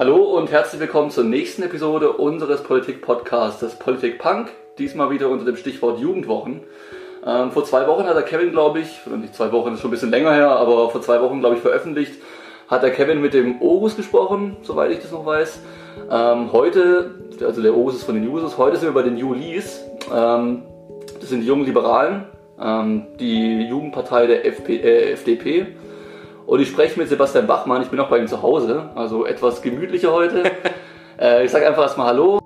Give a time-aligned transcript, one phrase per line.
[0.00, 4.48] Hallo und herzlich willkommen zur nächsten Episode unseres Politik-Podcasts Politik Punk.
[4.78, 6.62] Diesmal wieder unter dem Stichwort Jugendwochen.
[7.26, 9.90] Ähm, vor zwei Wochen hat der Kevin, glaube ich, nicht zwei Wochen, ist schon ein
[9.90, 12.14] bisschen länger her, aber vor zwei Wochen, glaube ich, veröffentlicht,
[12.66, 15.60] hat der Kevin mit dem Orus gesprochen, soweit ich das noch weiß.
[16.10, 19.84] Ähm, heute, also der Orus ist von den Users, heute sind wir bei den Julis.
[20.10, 20.62] Ähm,
[21.20, 22.24] das sind die jungen Liberalen,
[22.58, 25.66] ähm, die Jugendpartei der FP, äh, FDP.
[26.50, 29.62] Und ich spreche mit Sebastian Bachmann, ich bin auch bei ihm zu Hause, also etwas
[29.62, 30.50] gemütlicher heute.
[31.20, 32.40] äh, ich sage einfach erstmal Hallo.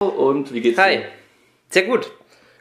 [0.00, 0.98] Und wie geht's Hi.
[0.98, 1.04] dir?
[1.70, 2.12] Sehr gut.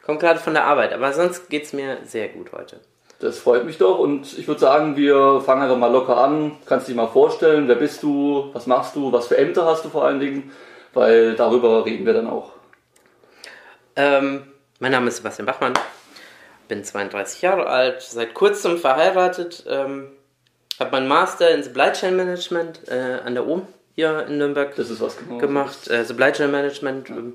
[0.06, 2.80] Kommt gerade von der Arbeit, aber sonst geht's mir sehr gut heute.
[3.20, 6.54] Das freut mich doch und ich würde sagen, wir fangen einfach mal locker an.
[6.66, 9.90] Kannst dich mal vorstellen, wer bist du, was machst du, was für Ämter hast du
[9.90, 10.54] vor allen Dingen,
[10.94, 12.54] weil darüber reden wir dann auch.
[13.98, 15.74] Ähm, mein Name ist Sebastian Bachmann,
[16.68, 20.10] bin 32 Jahre alt, seit kurzem verheiratet, ähm,
[20.80, 24.92] habe meinen Master in Supply Chain Management äh, an der OM hier in Nürnberg Das
[24.92, 25.40] ist was genau.
[25.40, 25.88] gemacht.
[25.90, 27.34] Äh, Supply Chain Management ähm,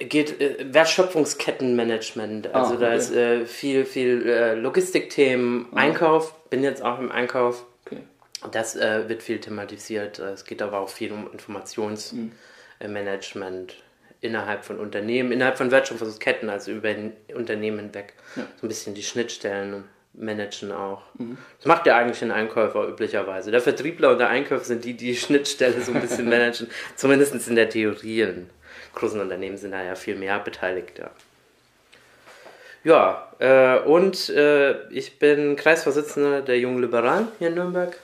[0.00, 2.52] geht äh, Wertschöpfungskettenmanagement.
[2.52, 2.96] Also Ah, da okay.
[2.96, 7.64] ist äh, viel, viel äh, Logistikthemen, Einkauf, bin jetzt auch im Einkauf.
[7.86, 8.02] Okay.
[8.50, 10.18] Das äh, wird viel thematisiert.
[10.18, 13.74] Es geht aber auch viel um Informationsmanagement
[14.20, 16.94] innerhalb von Unternehmen, innerhalb von Wertschöpfungsketten, also über
[17.34, 18.14] Unternehmen hinweg.
[18.34, 21.02] So ein bisschen die Schnittstellen managen auch.
[21.58, 23.50] Das macht ja eigentlich ein Einkäufer üblicherweise.
[23.50, 26.68] Der Vertriebler und der Einkäufer sind die, die die Schnittstelle so ein bisschen managen.
[26.96, 28.22] Zumindest in der Theorie.
[28.22, 28.50] In
[28.94, 30.98] großen Unternehmen sind da ja viel mehr beteiligt.
[30.98, 31.10] Ja.
[32.84, 37.98] Ja, äh, und äh, ich bin Kreisvorsitzender der Jungen Liberalen hier in Nürnberg.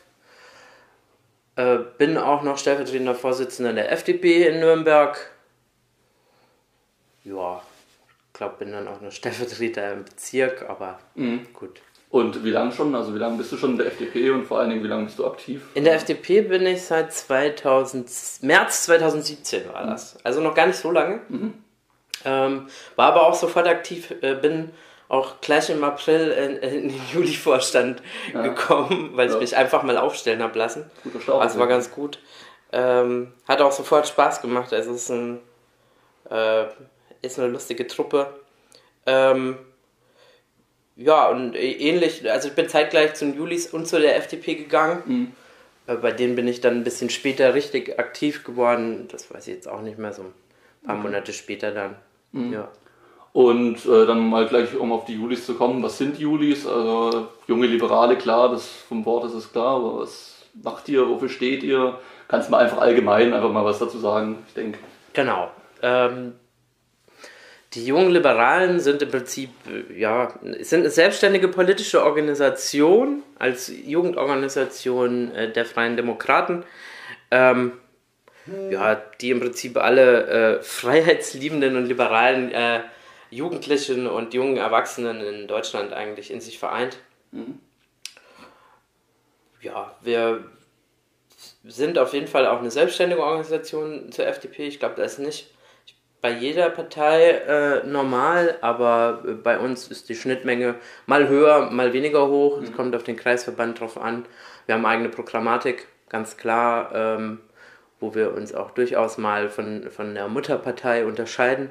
[1.57, 5.31] Äh, bin auch noch stellvertretender Vorsitzender der FDP in Nürnberg.
[7.25, 7.63] Ja,
[8.33, 10.99] ich glaube, bin dann auch noch Stellvertreter im Bezirk, aber
[11.53, 11.81] gut.
[12.11, 12.95] Und wie lange schon?
[12.95, 15.07] Also wie lange bist du schon in der FDP und vor allen Dingen wie lange
[15.07, 15.63] bist du aktiv?
[15.75, 18.09] In der FDP bin ich seit 2000,
[18.43, 20.17] März 2017 war das.
[20.25, 21.21] Also noch gar nicht so lange.
[22.25, 24.71] Ähm, war aber auch sofort aktiv, äh, bin
[25.09, 28.01] auch gleich im April in, in den Juli-Vorstand
[28.33, 29.41] gekommen, weil ich Ja.
[29.41, 30.89] mich einfach mal aufstellen habe lassen.
[31.03, 31.43] Guter Start.
[31.43, 32.21] Also war ganz gut.
[32.73, 34.73] Ähm, hat auch sofort Spaß gemacht.
[34.73, 35.41] Also es ist, ein,
[36.31, 36.67] äh,
[37.25, 38.29] ist eine lustige Truppe.
[39.07, 39.57] Ähm,
[40.97, 45.35] ja, und ähnlich, also ich bin zeitgleich zum Julis und zu der FDP gegangen.
[45.87, 49.09] Äh, Bei denen bin ich dann ein bisschen später richtig aktiv geworden.
[49.11, 50.33] Das weiß ich jetzt auch nicht mehr, so ein
[50.87, 51.97] paar Monate später dann.
[52.53, 52.69] Ja.
[53.33, 56.67] Und äh, dann mal gleich, um auf die Julis zu kommen, was sind Julis?
[56.67, 61.29] Also junge Liberale, klar, das vom Wort ist es klar, aber was macht ihr, wofür
[61.29, 61.99] steht ihr?
[62.29, 64.79] Kannst du mal einfach allgemein einfach mal was dazu sagen, ich denke.
[65.13, 65.51] Genau.
[65.83, 66.35] Ähm,
[67.75, 75.35] die jungen Liberalen sind im Prinzip äh, ja, sind eine selbstständige politische Organisation als Jugendorganisation
[75.35, 76.65] äh, der Freien Demokraten,
[77.31, 77.73] ähm,
[78.71, 80.27] ja, die im Prinzip alle
[80.59, 82.81] äh, freiheitsliebenden und liberalen äh,
[83.31, 86.99] Jugendlichen und jungen Erwachsenen in Deutschland eigentlich in sich vereint.
[89.63, 90.45] Ja, wir
[91.65, 94.69] sind auf jeden Fall auch eine selbstständige Organisation zur FDP.
[94.69, 95.54] Ich glaube, das ist nicht
[96.25, 102.29] bei jeder Partei äh, normal, aber bei uns ist die Schnittmenge mal höher, mal weniger
[102.29, 102.63] hoch.
[102.63, 104.25] Es kommt auf den Kreisverband drauf an.
[104.65, 107.41] Wir haben eigene Programmatik, ganz klar, ähm,
[108.01, 111.69] wo wir uns auch durchaus mal von, von der Mutterpartei unterscheiden.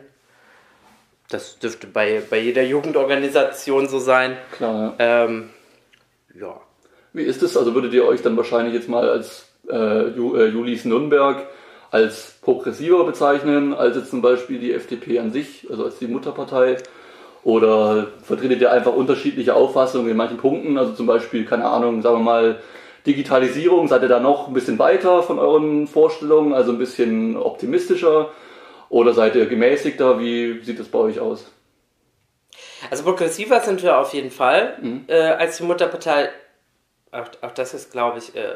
[1.30, 4.38] Das dürfte bei, bei jeder Jugendorganisation so sein.
[4.52, 5.26] Klar, ja.
[5.26, 5.50] Ähm,
[6.40, 6.62] ja.
[7.12, 7.58] Wie ist es?
[7.58, 11.48] Also würdet ihr euch dann wahrscheinlich jetzt mal als äh, äh, Julis Nürnberg
[11.94, 16.78] als progressiver bezeichnen, als jetzt zum Beispiel die FDP an sich, also als die Mutterpartei?
[17.44, 20.80] Oder vertretet ihr einfach unterschiedliche Auffassungen in manchen Punkten?
[20.80, 22.60] Also zum Beispiel, keine Ahnung, sagen wir mal,
[23.06, 28.32] Digitalisierung, seid ihr da noch ein bisschen weiter von euren Vorstellungen, also ein bisschen optimistischer?
[28.90, 30.20] Oder seid ihr gemäßigter?
[30.20, 31.52] Wie sieht das bei euch aus?
[32.90, 36.30] Also progressiver sind wir auf jeden Fall äh, als die Mutterpartei.
[37.12, 38.56] Auch, auch das ist, glaube ich, äh,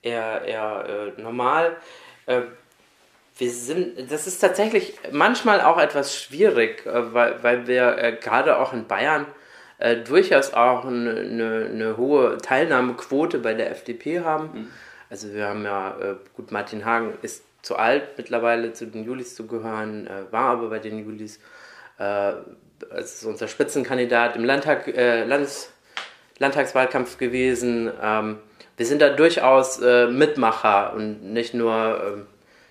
[0.00, 1.76] eher, eher äh, normal.
[2.26, 2.42] Äh,
[3.36, 8.58] wir sind, das ist tatsächlich manchmal auch etwas schwierig, äh, weil, weil wir äh, gerade
[8.58, 9.26] auch in Bayern
[9.78, 14.70] äh, durchaus auch eine, eine, eine hohe Teilnahmequote bei der FDP haben.
[15.10, 15.96] Also wir haben ja,
[16.34, 20.80] gut, Martin Hagen ist zu alt mittlerweile zu den Julis zu gehören, war aber bei
[20.80, 21.38] den Julis
[22.90, 25.72] es ist unser Spitzenkandidat im Landtag, äh, Landes,
[26.38, 27.90] Landtagswahlkampf gewesen.
[28.02, 28.38] Ähm,
[28.76, 32.26] wir sind da durchaus äh, Mitmacher und nicht nur ähm,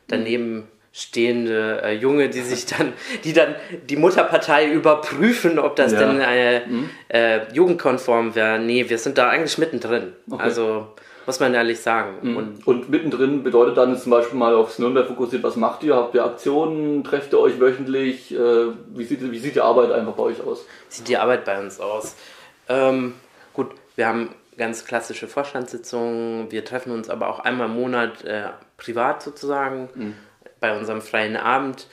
[0.08, 3.56] daneben stehende äh, Junge, die sich dann, die dann
[3.90, 6.00] die Mutterpartei überprüfen, ob das ja.
[6.00, 6.90] denn äh, mhm.
[7.10, 8.60] äh, jugendkonform wäre.
[8.60, 10.14] Nee, wir sind da eigentlich mittendrin.
[10.30, 10.44] Okay.
[10.44, 10.88] Also
[11.26, 12.18] muss man ehrlich sagen.
[12.22, 12.38] Mhm.
[12.38, 15.96] Und, und, mittendrin bedeutet dann zum Beispiel mal aufs Nürnberg fokussiert, was macht ihr?
[15.96, 17.04] Habt ihr Aktionen?
[17.04, 18.34] Trefft ihr euch wöchentlich?
[18.34, 20.66] Äh, wie, sieht, wie sieht die Arbeit einfach bei euch aus?
[20.90, 22.16] Sieht die Arbeit bei uns aus?
[22.70, 23.14] Ähm,
[23.54, 26.52] gut, wir haben ganz klassische Vorstandssitzungen.
[26.52, 29.90] Wir treffen uns aber auch einmal im Monat äh, privat sozusagen.
[29.94, 30.16] Mhm
[30.64, 31.88] bei unserem freien Abend.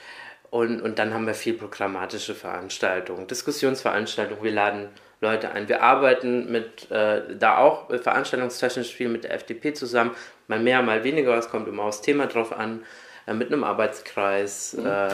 [0.49, 4.45] Und, und dann haben wir viel programmatische Veranstaltungen, Diskussionsveranstaltungen.
[4.45, 4.89] Wir laden
[5.21, 5.69] Leute ein.
[5.69, 10.13] Wir arbeiten mit, äh, da auch veranstaltungstechnisch viel mit der FDP zusammen.
[10.47, 11.37] Mal mehr, mal weniger.
[11.37, 12.85] Es kommt immer aufs Thema drauf an.
[13.27, 14.75] Äh, mit einem Arbeitskreis.
[14.75, 14.87] Mhm.
[14.87, 15.09] Äh,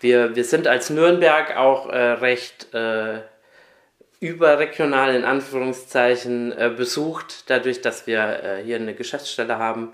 [0.00, 3.20] wir, wir sind als Nürnberg auch äh, recht äh,
[4.20, 9.92] überregional in Anführungszeichen äh, besucht, dadurch, dass wir hier eine Geschäftsstelle haben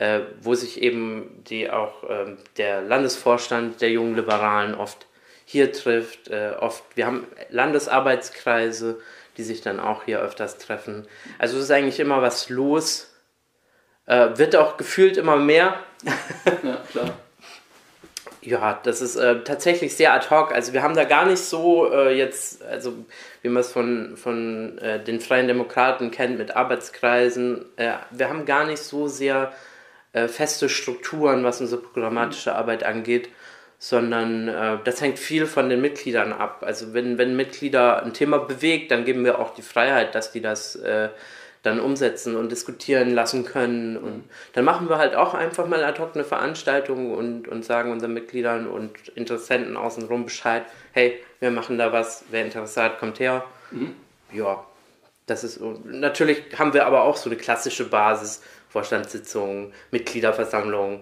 [0.00, 5.06] äh, wo sich eben die auch äh, der Landesvorstand der jungen Liberalen oft
[5.44, 6.28] hier trifft.
[6.28, 8.98] Äh, oft, wir haben Landesarbeitskreise,
[9.36, 11.06] die sich dann auch hier öfters treffen.
[11.38, 13.14] Also es ist eigentlich immer was los.
[14.06, 15.76] Äh, wird auch gefühlt immer mehr.
[16.62, 17.18] ja, klar.
[18.42, 20.52] Ja, das ist äh, tatsächlich sehr ad hoc.
[20.52, 22.94] Also wir haben da gar nicht so äh, jetzt, also
[23.42, 28.46] wie man es von, von äh, den Freien Demokraten kennt mit Arbeitskreisen, äh, wir haben
[28.46, 29.52] gar nicht so sehr
[30.14, 33.28] äh, feste Strukturen, was unsere programmatische Arbeit angeht,
[33.78, 36.62] sondern äh, das hängt viel von den Mitgliedern ab.
[36.64, 40.40] Also wenn, wenn Mitglieder ein Thema bewegt, dann geben wir auch die Freiheit, dass die
[40.40, 40.78] das
[41.62, 43.96] dann umsetzen und diskutieren lassen können.
[43.96, 44.24] Und mhm.
[44.54, 48.14] dann machen wir halt auch einfach mal ad hoc eine Veranstaltung und, und sagen unseren
[48.14, 53.44] Mitgliedern und Interessenten außenrum Bescheid, hey, wir machen da was, wer Interesse hat, kommt her.
[53.70, 53.94] Mhm.
[54.32, 54.64] Ja,
[55.26, 61.00] das ist, natürlich haben wir aber auch so eine klassische Basis, Vorstandssitzungen, Mitgliederversammlungen.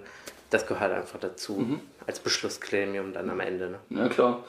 [0.51, 1.55] Das gehört einfach dazu.
[1.55, 1.81] Mhm.
[2.07, 3.69] Als Beschlussgremium dann am Ende.
[3.91, 4.01] Ne?
[4.01, 4.45] Ja, klar.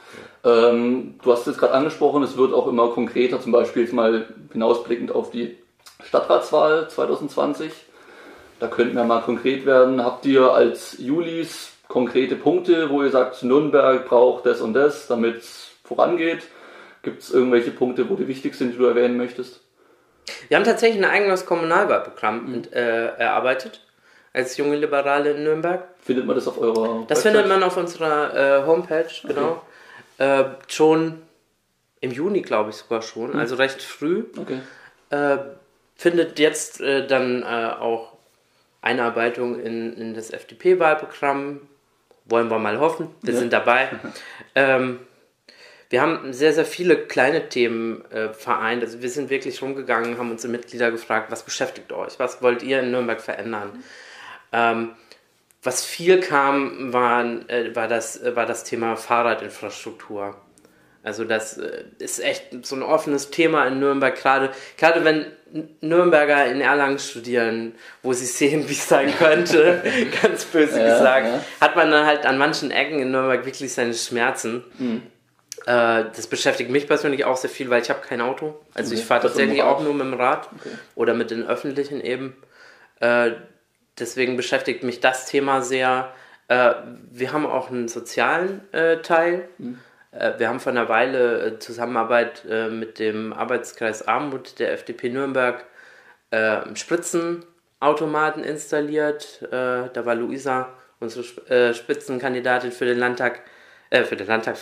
[0.45, 4.27] Ähm, du hast es gerade angesprochen, es wird auch immer konkreter, zum Beispiel jetzt mal
[4.53, 5.57] hinausblickend auf die
[6.03, 7.71] Stadtratswahl 2020.
[8.59, 10.03] Da könnten wir mal konkret werden.
[10.03, 15.37] Habt ihr als Julis konkrete Punkte, wo ihr sagt, Nürnberg braucht das und das, damit
[15.37, 16.43] es vorangeht?
[17.01, 19.61] Gibt es irgendwelche Punkte, wo die wichtig sind, die du erwähnen möchtest?
[20.47, 22.63] Wir haben tatsächlich ein eigenes Kommunalwahlprogramm mhm.
[22.71, 23.81] äh, erarbeitet
[24.33, 25.87] als junge Liberale in Nürnberg.
[26.01, 27.33] Findet man das auf eurer Das Website?
[27.33, 29.61] findet man auf unserer äh, Homepage, genau.
[30.17, 30.41] Okay.
[30.41, 31.21] Äh, schon
[32.01, 33.39] im Juni, glaube ich sogar schon, mhm.
[33.39, 34.25] also recht früh.
[34.37, 34.59] Okay.
[35.99, 38.13] Findet jetzt äh, dann äh, auch
[38.81, 41.59] Einarbeitung in, in das FDP-Wahlprogramm.
[42.23, 43.39] Wollen wir mal hoffen, wir ja.
[43.41, 43.89] sind dabei.
[44.55, 45.01] ähm,
[45.89, 48.81] wir haben sehr, sehr viele kleine Themen äh, vereint.
[48.81, 52.17] Also wir sind wirklich rumgegangen, haben unsere Mitglieder gefragt, was beschäftigt euch?
[52.17, 53.73] Was wollt ihr in Nürnberg verändern?
[53.73, 53.83] Mhm.
[54.53, 54.89] Ähm,
[55.63, 60.37] was viel kam, waren, äh, war, das, äh, war das Thema Fahrradinfrastruktur.
[61.03, 65.27] Also das äh, ist echt so ein offenes Thema in Nürnberg, gerade, gerade wenn
[65.81, 67.73] Nürnberger in Erlangen studieren,
[68.03, 69.81] wo sie sehen, wie es sein könnte,
[70.21, 71.41] ganz böse ja, gesagt, ja.
[71.61, 74.63] hat man dann halt an manchen Ecken in Nürnberg wirklich seine Schmerzen.
[74.77, 75.03] Mhm.
[75.65, 78.59] Äh, das beschäftigt mich persönlich auch sehr viel, weil ich habe kein Auto.
[78.73, 78.99] Also okay.
[78.99, 80.69] ich fahre tatsächlich auch nur mit dem Rad okay.
[80.95, 82.35] oder mit den öffentlichen eben.
[82.99, 83.31] Äh,
[83.97, 86.11] deswegen beschäftigt mich das Thema sehr.
[86.49, 86.73] Äh,
[87.11, 89.47] wir haben auch einen sozialen äh, Teil.
[89.57, 89.79] Mhm.
[90.11, 95.65] Äh, wir haben vor einer Weile äh, Zusammenarbeit mit dem Arbeitskreis Armut der FDP Nürnberg
[96.75, 99.47] Spritzenautomaten installiert.
[99.49, 103.41] da war Luisa, unsere Spitzenkandidatin für den Landtag,
[103.89, 104.57] äh, für den Landtag,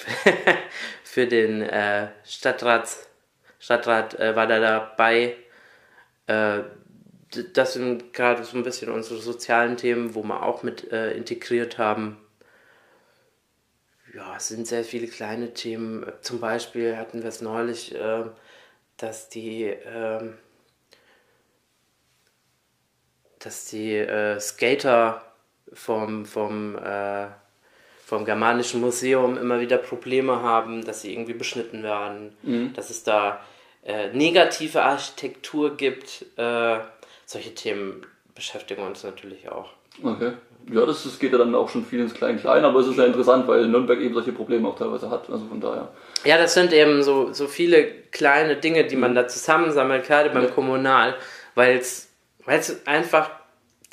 [1.04, 3.08] für den äh, Stadtrat
[3.70, 5.36] äh, war da dabei.
[6.28, 6.60] Äh,
[7.54, 11.78] das sind gerade so ein bisschen unsere sozialen Themen, wo wir auch mit äh, integriert
[11.78, 12.18] haben.
[14.14, 16.06] Ja, es sind sehr viele kleine Themen.
[16.22, 18.24] Zum Beispiel hatten wir es neulich, äh,
[18.98, 20.38] dass die, ähm,
[23.40, 24.06] dass die
[24.40, 25.22] Skater
[25.74, 26.78] vom, vom
[28.08, 32.72] vom Germanischen Museum immer wieder Probleme haben, dass sie irgendwie beschnitten werden, mhm.
[32.74, 33.42] dass es da
[33.84, 36.26] äh, negative Architektur gibt.
[36.38, 36.80] Äh,
[37.26, 39.74] solche Themen beschäftigen uns natürlich auch.
[40.02, 40.32] Okay.
[40.72, 43.06] Ja, das, das geht ja dann auch schon viel ins Klein-Klein, aber es ist ja
[43.06, 45.30] interessant, weil Nürnberg eben solche Probleme auch teilweise hat.
[45.30, 45.90] Also von daher.
[46.26, 50.44] Ja, das sind eben so, so viele kleine Dinge, die man da zusammensammelt, gerade beim
[50.44, 50.50] ja.
[50.50, 51.16] Kommunal,
[51.56, 52.10] weil es
[52.86, 53.30] einfach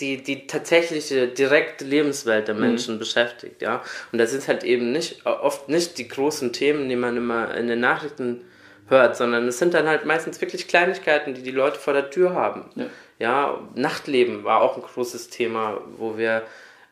[0.01, 2.61] die, die tatsächliche direkte Lebenswelt der mhm.
[2.63, 2.99] Menschen mhm.
[2.99, 3.83] beschäftigt, ja.
[4.11, 7.69] Und das sind halt eben nicht, oft nicht die großen Themen, die man immer in
[7.69, 8.43] den Nachrichten
[8.89, 12.35] hört, sondern es sind dann halt meistens wirklich Kleinigkeiten, die die Leute vor der Tür
[12.35, 12.69] haben.
[12.75, 12.87] Ja,
[13.19, 16.43] ja Nachtleben war auch ein großes Thema, wo wir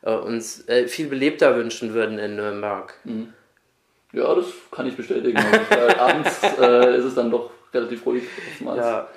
[0.01, 2.93] äh, uns äh, viel belebter wünschen würden in Nürnberg.
[3.03, 3.33] Mhm.
[4.11, 5.37] Ja, das kann ich bestätigen.
[5.37, 8.23] Also, abends äh, ist es dann doch relativ ruhig.
[8.63, 9.07] Ja.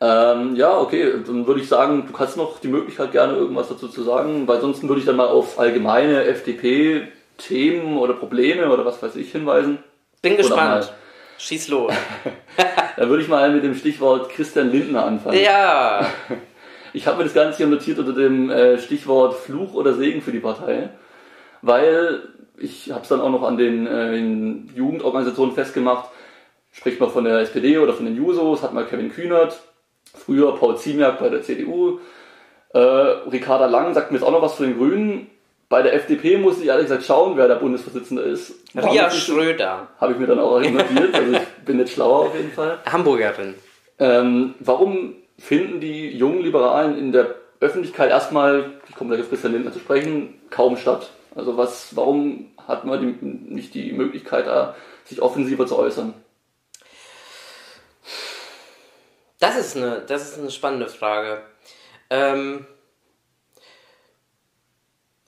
[0.00, 3.86] Ähm, ja, okay, dann würde ich sagen, du hast noch die Möglichkeit, gerne irgendwas dazu
[3.86, 9.00] zu sagen, weil sonst würde ich dann mal auf allgemeine FDP-Themen oder Probleme oder was
[9.00, 9.78] weiß ich hinweisen.
[10.20, 10.92] Bin gespannt.
[11.42, 11.92] Schieß los.
[12.96, 15.38] dann würde ich mal mit dem Stichwort Christian Lindner anfangen.
[15.38, 16.06] Ja.
[16.94, 20.30] Ich habe mir das Ganze hier notiert unter dem äh, Stichwort Fluch oder Segen für
[20.30, 20.90] die Partei,
[21.62, 26.10] weil ich habe es dann auch noch an den, äh, Jugendorganisationen festgemacht.
[26.70, 29.58] Spricht man von der SPD oder von den Jusos, hat mal Kevin Kühnert,
[30.12, 31.98] früher Paul Ziemiak bei der CDU.
[32.74, 35.30] Äh, Ricarda Lang sagt mir jetzt auch noch was zu den Grünen.
[35.72, 38.52] Bei der FDP muss ich ehrlich gesagt schauen, wer der Bundesvorsitzende ist.
[38.74, 39.88] Ria Schröder.
[39.98, 42.78] Habe ich mir dann auch notiert, also ich bin jetzt schlauer auf jeden Fall.
[42.84, 43.54] Hamburgerin.
[43.98, 49.54] Ähm, warum finden die jungen Liberalen in der Öffentlichkeit erstmal, ich komme gleich auf Christian
[49.54, 51.08] Lindner zu sprechen, kaum statt?
[51.34, 56.12] Also was, warum hat man die, nicht die Möglichkeit, da sich offensiver zu äußern?
[59.38, 61.40] Das ist eine, das ist eine spannende Frage.
[62.10, 62.66] Ähm,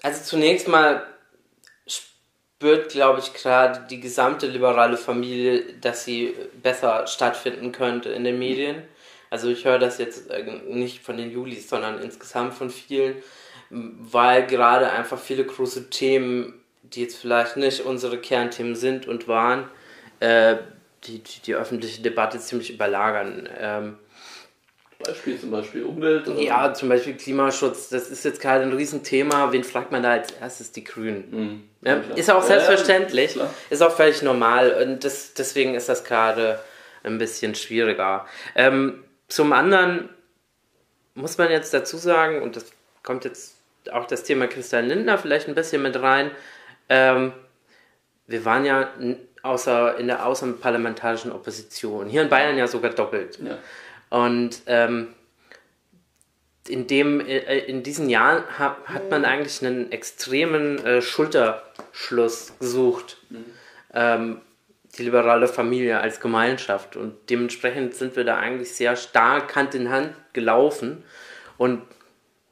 [0.05, 1.03] also zunächst mal
[1.87, 8.39] spürt, glaube ich, gerade die gesamte liberale Familie, dass sie besser stattfinden könnte in den
[8.39, 8.83] Medien.
[9.31, 13.17] Also ich höre das jetzt äh, nicht von den Julis, sondern insgesamt von vielen,
[13.71, 19.71] weil gerade einfach viele große Themen, die jetzt vielleicht nicht unsere Kernthemen sind und waren,
[20.21, 20.57] äh,
[21.05, 23.49] die, die, die öffentliche Debatte ziemlich überlagern.
[23.59, 23.99] Ähm,
[24.99, 26.29] Beispiel zum Beispiel Umwelt?
[26.29, 26.41] Oder?
[26.41, 27.89] Ja, zum Beispiel Klimaschutz.
[27.89, 29.53] Das ist jetzt gerade ein Riesenthema.
[29.53, 30.73] Wen fragt man da als erstes?
[30.73, 31.25] Die Grünen.
[31.31, 31.63] Mhm.
[31.83, 33.37] Ja, ist auch selbstverständlich.
[33.37, 34.73] Ja, ist auch völlig normal.
[34.83, 36.61] Und das, deswegen ist das gerade
[37.03, 38.27] ein bisschen schwieriger.
[38.55, 40.09] Ähm, zum anderen
[41.15, 42.67] muss man jetzt dazu sagen, und das
[43.03, 43.57] kommt jetzt
[43.93, 46.31] auch das Thema Christian Lindner vielleicht ein bisschen mit rein.
[46.89, 47.33] Ähm,
[48.27, 48.91] wir waren ja
[49.43, 52.09] außer, in der außerparlamentarischen Opposition.
[52.09, 53.39] Hier in Bayern ja sogar doppelt.
[53.45, 53.59] Ja.
[54.15, 55.09] Und ähm,
[56.69, 63.17] in, dem, äh, in diesen Jahren hat, man eigentlich einen extremen äh, Schulterschluss gesucht.
[63.31, 63.45] Mhm.
[63.93, 64.41] Ähm,
[64.97, 66.95] die liberale Familie als Gemeinschaft.
[66.95, 71.03] Und dementsprechend sind wir da eigentlich sehr stark Hand in Hand gelaufen.
[71.59, 71.83] Und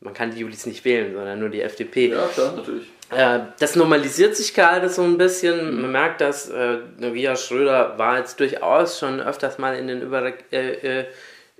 [0.00, 2.08] man kann die Julis nicht wählen, sondern nur die FDP.
[2.08, 2.88] Ja, klar, natürlich.
[3.10, 5.76] Äh, das normalisiert sich gerade so ein bisschen.
[5.76, 5.82] Mhm.
[5.82, 10.32] Man merkt, dass äh, Ria Schröder war jetzt durchaus schon öfters mal in den Über
[10.50, 11.04] äh, äh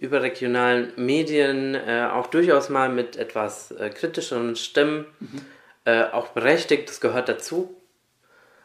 [0.02, 5.40] überregionalen Medien äh, auch durchaus mal mit etwas äh, kritischeren Stimmen, mhm.
[5.84, 7.76] äh, auch berechtigt, das gehört dazu.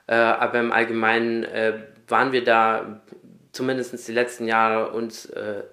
[0.08, 1.74] Äh, aber im Allgemeinen äh,
[2.08, 3.01] waren wir da
[3.51, 5.63] zumindest die letzten Jahre uns äh,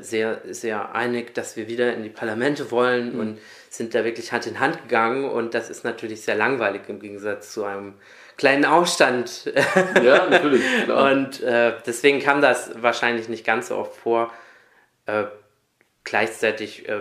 [0.00, 3.20] sehr, sehr einig, dass wir wieder in die Parlamente wollen mhm.
[3.20, 6.98] und sind da wirklich Hand in Hand gegangen und das ist natürlich sehr langweilig im
[6.98, 7.94] Gegensatz zu einem
[8.38, 9.52] kleinen Aufstand.
[10.02, 10.62] Ja, natürlich.
[10.84, 11.12] Klar.
[11.12, 11.42] Und
[11.86, 14.32] deswegen kam das wahrscheinlich nicht ganz so oft vor.
[15.06, 15.24] Äh,
[16.04, 17.00] gleichzeitig äh,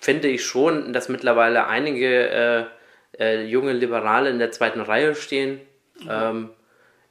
[0.00, 2.64] finde ich schon, dass mittlerweile einige äh,
[3.18, 5.60] äh junge Liberale in der zweiten Reihe stehen.
[6.00, 6.08] Mhm.
[6.10, 6.50] Ähm,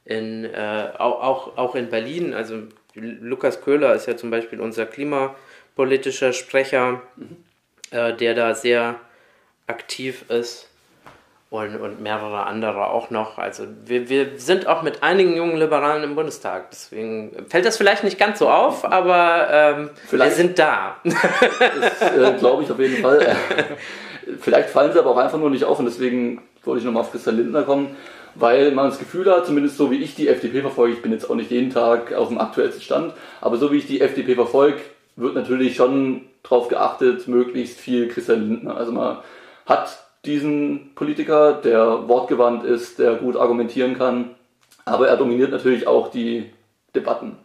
[0.04, 2.34] in, äh, auch, auch in Berlin.
[2.34, 2.62] Also
[2.94, 7.36] Lukas Köhler ist ja zum Beispiel unser klimapolitischer Sprecher, mhm.
[7.92, 8.98] Der da sehr
[9.66, 10.71] aktiv ist
[11.52, 13.36] und, und mehrere andere auch noch.
[13.36, 16.70] Also wir, wir sind auch mit einigen jungen Liberalen im Bundestag.
[16.70, 20.96] Deswegen fällt das vielleicht nicht ganz so auf, aber ähm, wir sind da.
[21.04, 23.36] Das äh, glaube ich auf jeden Fall.
[24.40, 27.10] vielleicht fallen sie aber auch einfach nur nicht auf und deswegen wollte ich nochmal auf
[27.10, 27.96] Christian Lindner kommen,
[28.34, 31.28] weil man das Gefühl hat, zumindest so wie ich die FDP verfolge, ich bin jetzt
[31.28, 34.80] auch nicht jeden Tag auf dem aktuellsten Stand, aber so wie ich die FDP verfolge,
[35.16, 38.74] wird natürlich schon darauf geachtet, möglichst viel Christian Lindner.
[38.74, 39.18] Also man
[39.66, 44.30] hat diesen Politiker, der wortgewandt ist, der gut argumentieren kann.
[44.84, 46.50] Aber er dominiert natürlich auch die
[46.94, 47.36] Debatten.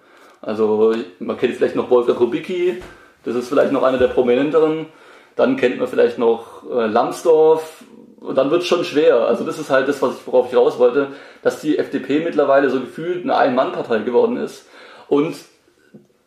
[0.42, 2.82] Also man kennt vielleicht noch Wolfgang Kubicki,
[3.24, 4.88] das ist vielleicht noch einer der prominenteren.
[5.36, 7.84] Dann kennt man vielleicht noch äh, Lambsdorff
[8.20, 9.28] und dann wird es schon schwer.
[9.28, 11.10] Also das ist halt das, was ich, worauf ich raus wollte,
[11.44, 14.68] dass die FDP mittlerweile so gefühlt eine Ein-Mann-Partei geworden ist.
[15.08, 15.36] Und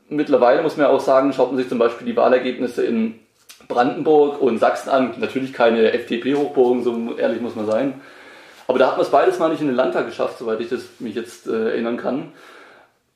[0.08, 3.18] mittlerweile muss man ja auch sagen, schaut man sich zum Beispiel die Wahlergebnisse in
[3.70, 5.14] Brandenburg und Sachsen an.
[5.18, 8.00] Natürlich keine FDP-Hochburgen, so ehrlich muss man sein.
[8.66, 10.82] Aber da hat man es beides mal nicht in den Landtag geschafft, soweit ich das
[10.98, 12.32] mich jetzt äh, erinnern kann.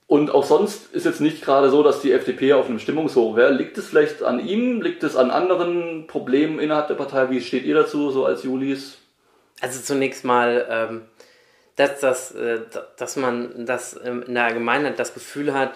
[0.06, 3.52] Und auch sonst ist jetzt nicht gerade so, dass die FDP auf einem Stimmungshoch wäre.
[3.52, 4.82] Liegt es vielleicht an ihm?
[4.82, 7.30] Liegt es an anderen Problemen innerhalb der Partei?
[7.30, 8.98] Wie steht ihr dazu, so als Julis?
[9.60, 11.02] Also zunächst mal, ähm,
[11.76, 12.60] dass, dass, äh,
[12.98, 15.72] dass man das ähm, in der Allgemeinheit das Gefühl hat,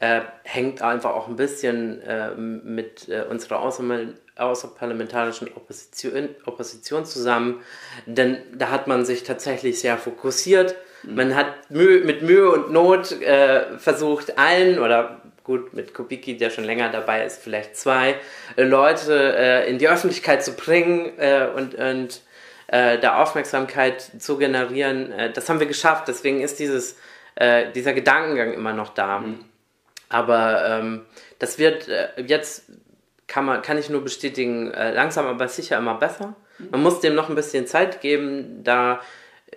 [0.00, 3.60] äh, hängt einfach auch ein bisschen äh, mit äh, unserer
[4.36, 7.62] außerparlamentarischen Opposition, Opposition zusammen,
[8.06, 10.76] denn da hat man sich tatsächlich sehr fokussiert.
[11.02, 11.14] Mhm.
[11.16, 16.50] Man hat Mühe, mit Mühe und Not äh, versucht, allen oder gut, mit Kubicki, der
[16.50, 18.14] schon länger dabei ist, vielleicht zwei
[18.54, 21.12] äh, Leute äh, in die Öffentlichkeit zu bringen
[21.54, 22.22] und, und
[22.70, 25.10] da Aufmerksamkeit zu generieren.
[25.32, 26.98] das haben wir geschafft, deswegen ist dieses,
[27.74, 29.20] dieser Gedankengang immer noch da.
[29.20, 29.46] Mhm.
[30.08, 31.02] Aber ähm,
[31.38, 32.64] das wird äh, jetzt,
[33.26, 36.34] kann, man, kann ich nur bestätigen, äh, langsam aber sicher immer besser.
[36.70, 39.00] Man muss dem noch ein bisschen Zeit geben, da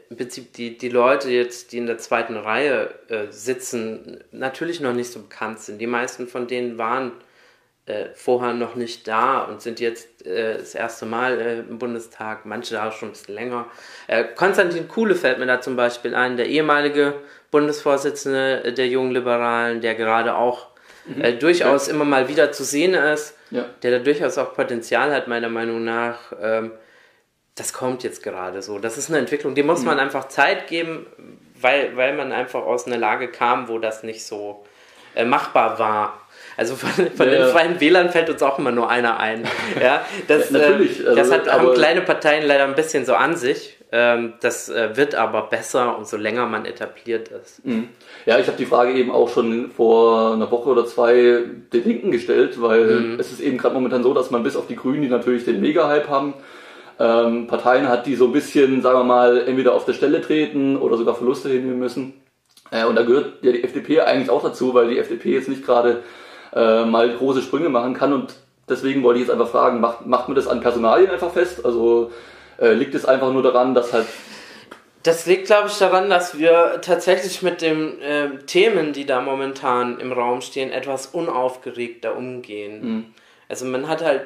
[0.10, 4.93] im Prinzip die, die Leute jetzt, die in der zweiten Reihe äh, sitzen, natürlich noch
[4.93, 5.79] nicht so bekannt sind.
[5.79, 7.12] Die meisten von denen waren
[7.86, 12.46] äh, vorher noch nicht da und sind jetzt äh, das erste Mal äh, im Bundestag,
[12.46, 13.66] manche da schon ein bisschen länger.
[14.08, 17.16] Äh, Konstantin Kuhle fällt mir da zum Beispiel ein, der ehemalige
[17.50, 20.68] Bundesvorsitzende der Jungen Liberalen, der gerade auch
[21.06, 21.22] mhm.
[21.22, 21.94] Äh, durchaus ja.
[21.94, 23.66] immer mal wieder zu sehen ist, ja.
[23.82, 26.34] der da durchaus auch Potenzial hat, meiner Meinung nach.
[26.40, 26.72] Ähm,
[27.56, 28.80] das kommt jetzt gerade so.
[28.80, 29.88] Das ist eine Entwicklung, die muss mhm.
[29.88, 31.08] man einfach Zeit geben,
[31.60, 34.66] weil, weil man einfach aus einer Lage kam, wo das nicht so
[35.16, 36.22] äh, machbar war.
[36.62, 39.46] Also von, von ja, den Freien Wählern fällt uns auch immer nur einer ein.
[39.82, 41.00] Ja, das, Natürlich.
[41.00, 43.77] Äh, das hat, haben kleine Parteien leider ein bisschen so an sich.
[43.91, 47.65] Ähm, das äh, wird aber besser, umso länger man etabliert ist.
[47.65, 47.89] Mhm.
[48.27, 51.39] Ja, ich habe die Frage eben auch schon vor einer Woche oder zwei
[51.74, 53.20] den Linken gestellt, weil mhm.
[53.20, 55.62] es ist eben gerade momentan so, dass man bis auf die Grünen, die natürlich den
[55.62, 56.36] Mega-Hype haben,
[57.00, 60.77] ähm, Parteien hat, die so ein bisschen, sagen wir mal, entweder auf der Stelle treten
[60.77, 62.13] oder sogar Verluste hinnehmen müssen.
[62.70, 65.65] Äh, und da gehört ja die FDP eigentlich auch dazu, weil die FDP jetzt nicht
[65.65, 66.03] gerade
[66.53, 68.13] äh, mal große Sprünge machen kann.
[68.13, 68.36] Und
[68.70, 71.65] deswegen wollte ich jetzt einfach fragen, macht, macht man das an Personalien einfach fest?
[71.65, 72.12] Also
[72.60, 74.08] äh, liegt es einfach nur daran, dass halt
[75.03, 80.00] das liegt, glaube ich, daran, dass wir tatsächlich mit den äh, Themen, die da momentan
[80.00, 82.81] im Raum stehen, etwas unaufgeregter umgehen.
[82.81, 83.05] Mhm.
[83.50, 84.22] Also man hat halt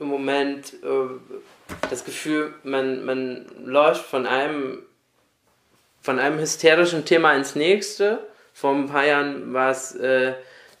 [0.00, 4.82] im Moment äh, das Gefühl, man, man läuft von einem,
[6.02, 8.18] von einem hysterischen Thema ins nächste.
[8.52, 10.32] Vor ein paar Jahren war es äh,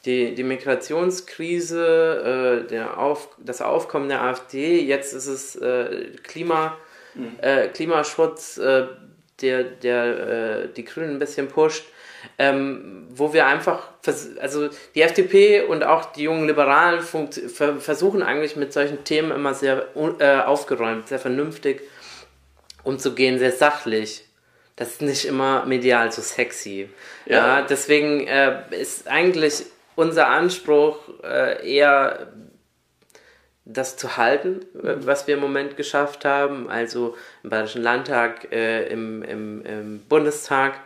[0.08, 6.78] die, die Migrationskrise, äh, der Auf, das Aufkommen der AfD, jetzt ist es äh, Klima,
[7.14, 7.36] mhm.
[7.42, 8.86] äh, Klimaschutz, äh,
[9.42, 11.84] der, der äh, die Grünen ein bisschen pusht.
[12.36, 13.90] Ähm, wo wir einfach,
[14.40, 19.86] also die FDP und auch die jungen Liberalen versuchen eigentlich mit solchen Themen immer sehr
[20.18, 21.82] äh, aufgeräumt, sehr vernünftig
[22.82, 24.24] umzugehen, sehr sachlich.
[24.74, 26.88] Das ist nicht immer medial so sexy.
[27.26, 29.64] Ja, ja deswegen äh, ist eigentlich
[29.98, 32.28] unser Anspruch äh, eher
[33.64, 35.04] das zu halten, mhm.
[35.06, 40.78] was wir im Moment geschafft haben, also im Bayerischen Landtag, äh, im, im, im, Bundestag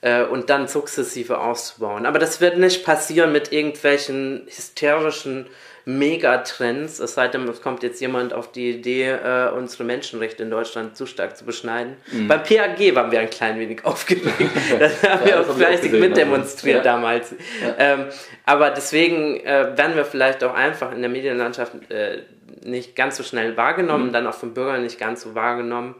[0.00, 2.06] äh, und dann sukzessive auszubauen.
[2.06, 5.48] Aber das wird nicht passieren mit irgendwelchen hysterischen
[5.84, 10.50] Megatrends, es sei denn, es kommt jetzt jemand auf die Idee, äh, unsere Menschenrechte in
[10.50, 11.96] Deutschland zu stark zu beschneiden.
[12.12, 12.28] Mhm.
[12.28, 14.28] Beim PAG waren wir ein klein wenig aufgeregt.
[14.78, 16.92] das haben ja, wir auch fleißig mitdemonstriert ja.
[16.92, 17.34] damals.
[17.60, 17.74] Ja.
[17.78, 18.06] Ähm,
[18.46, 22.22] aber deswegen äh, werden wir vielleicht auch einfach in der Medienlandschaft äh,
[22.62, 24.12] nicht ganz so schnell wahrgenommen, mhm.
[24.12, 25.96] dann auch von Bürgern nicht ganz so wahrgenommen.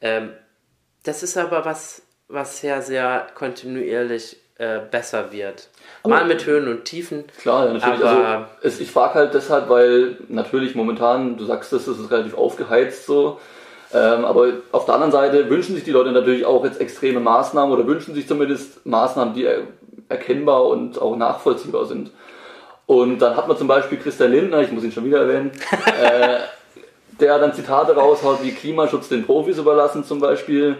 [0.00, 0.32] Ähm,
[1.04, 5.68] das ist aber was, was sehr, sehr kontinuierlich äh, besser wird.
[6.04, 7.24] Aber Mal mit Höhen und Tiefen.
[7.40, 8.06] Klar, ja, natürlich.
[8.06, 12.12] Aber also, es, ich frage halt deshalb, weil natürlich momentan, du sagst es, es ist
[12.12, 13.40] relativ aufgeheizt so.
[13.92, 17.72] Ähm, aber auf der anderen Seite wünschen sich die Leute natürlich auch jetzt extreme Maßnahmen
[17.72, 19.62] oder wünschen sich zumindest Maßnahmen, die er,
[20.08, 22.12] erkennbar und auch nachvollziehbar sind.
[22.86, 25.50] Und dann hat man zum Beispiel Christian Lindner, ich muss ihn schon wieder erwähnen,
[26.00, 26.38] äh,
[27.20, 30.76] der dann Zitate raushaut wie Klimaschutz den Profis überlassen zum Beispiel.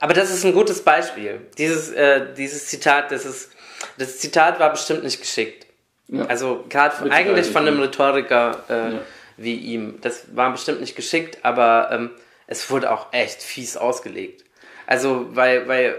[0.00, 1.40] Aber das ist ein gutes Beispiel.
[1.58, 3.50] Dieses, äh, dieses Zitat, das ist
[3.98, 5.66] das Zitat war bestimmt nicht geschickt.
[6.08, 6.26] Ja.
[6.26, 9.00] Also gerade eigentlich von einem Rhetoriker äh, ja.
[9.36, 9.98] wie ihm.
[10.00, 12.10] Das war bestimmt nicht geschickt, aber ähm,
[12.46, 14.44] es wurde auch echt fies ausgelegt.
[14.86, 15.94] Also, weil, weil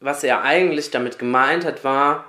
[0.00, 2.24] was er eigentlich damit gemeint hat, war,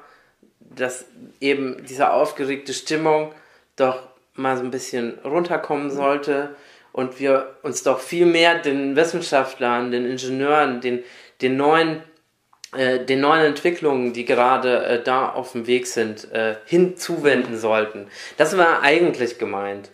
[0.60, 1.06] dass
[1.40, 3.34] eben diese aufgeregte Stimmung
[3.76, 4.04] doch
[4.36, 6.56] mal so ein bisschen runterkommen sollte
[6.94, 11.04] und wir uns doch viel mehr den Wissenschaftlern, den Ingenieuren, den,
[11.42, 12.02] den neuen
[12.76, 18.08] äh, den neuen Entwicklungen, die gerade äh, da auf dem Weg sind, äh, hinzuwenden sollten.
[18.38, 19.90] Das war eigentlich gemeint.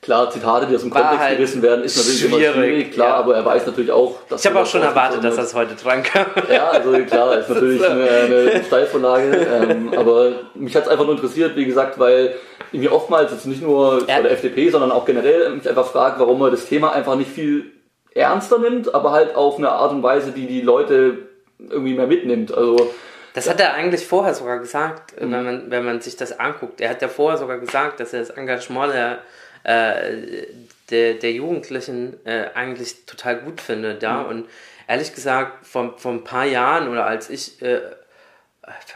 [0.00, 2.92] Klar, Zitate, die aus dem war Kontext halt gerissen werden, ist natürlich schwierig, immer schwierig,
[2.92, 3.14] klar, ja.
[3.16, 4.40] aber er weiß natürlich auch, dass.
[4.44, 6.26] Ich habe auch schon erwartet, dass das heute dran kam.
[6.48, 11.14] Ja, also klar, ist natürlich eine, eine Steilvorlage, ähm, aber mich hat es einfach nur
[11.16, 12.36] interessiert, wie gesagt, weil
[12.72, 14.16] irgendwie oftmals jetzt nicht nur ja.
[14.16, 17.30] bei der FDP, sondern auch generell mich einfach fragt, warum man das Thema einfach nicht
[17.30, 17.72] viel
[18.14, 21.18] ernster nimmt, aber halt auf eine Art und Weise, die die Leute
[21.58, 22.52] irgendwie mehr mitnimmt.
[22.52, 22.92] Also
[23.34, 25.32] Das hat er eigentlich vorher sogar gesagt, mhm.
[25.32, 26.80] wenn, man, wenn man sich das anguckt.
[26.80, 29.18] Er hat ja vorher sogar gesagt, dass er das Engagement der,
[29.64, 30.46] äh,
[30.90, 34.02] der, der Jugendlichen äh, eigentlich total gut findet.
[34.02, 34.22] Ja?
[34.22, 34.28] Mhm.
[34.28, 34.48] Und
[34.88, 37.80] ehrlich gesagt, vor, vor ein paar Jahren oder als ich, äh,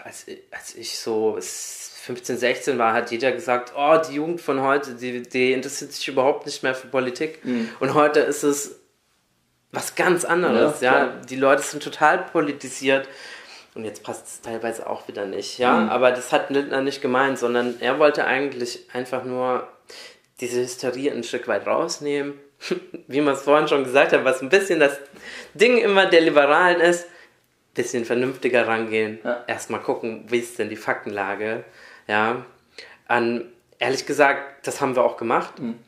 [0.04, 1.36] als, als ich so
[2.10, 6.08] 15, 16 war, hat jeder gesagt, oh, die Jugend von heute, die, die interessiert sich
[6.08, 7.44] überhaupt nicht mehr für Politik.
[7.44, 7.68] Mhm.
[7.78, 8.80] Und heute ist es
[9.72, 10.80] was ganz anderes.
[10.80, 11.12] Ja, ja.
[11.28, 13.08] Die Leute sind total politisiert.
[13.74, 15.78] Und jetzt passt es teilweise auch wieder nicht, ja.
[15.78, 15.88] Mhm.
[15.90, 19.68] Aber das hat Lindner nicht gemeint, sondern er wollte eigentlich einfach nur
[20.40, 22.34] diese Hysterie ein Stück weit rausnehmen.
[23.06, 24.98] Wie man es vorhin schon gesagt hat, was ein bisschen das
[25.54, 27.06] Ding immer der Liberalen ist,
[27.74, 29.20] bisschen vernünftiger rangehen.
[29.24, 29.44] Ja.
[29.46, 31.64] Erstmal gucken, wie ist denn die Faktenlage.
[32.10, 32.44] Ja.
[33.06, 33.44] An,
[33.78, 35.60] ehrlich gesagt, das haben wir auch gemacht.
[35.60, 35.78] Mhm.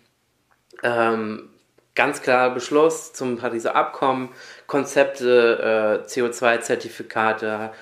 [0.84, 1.48] Ähm,
[1.96, 4.28] ganz klarer Beschluss zum Pariser Abkommen,
[4.68, 7.72] Konzepte, äh, CO2-Zertifikate,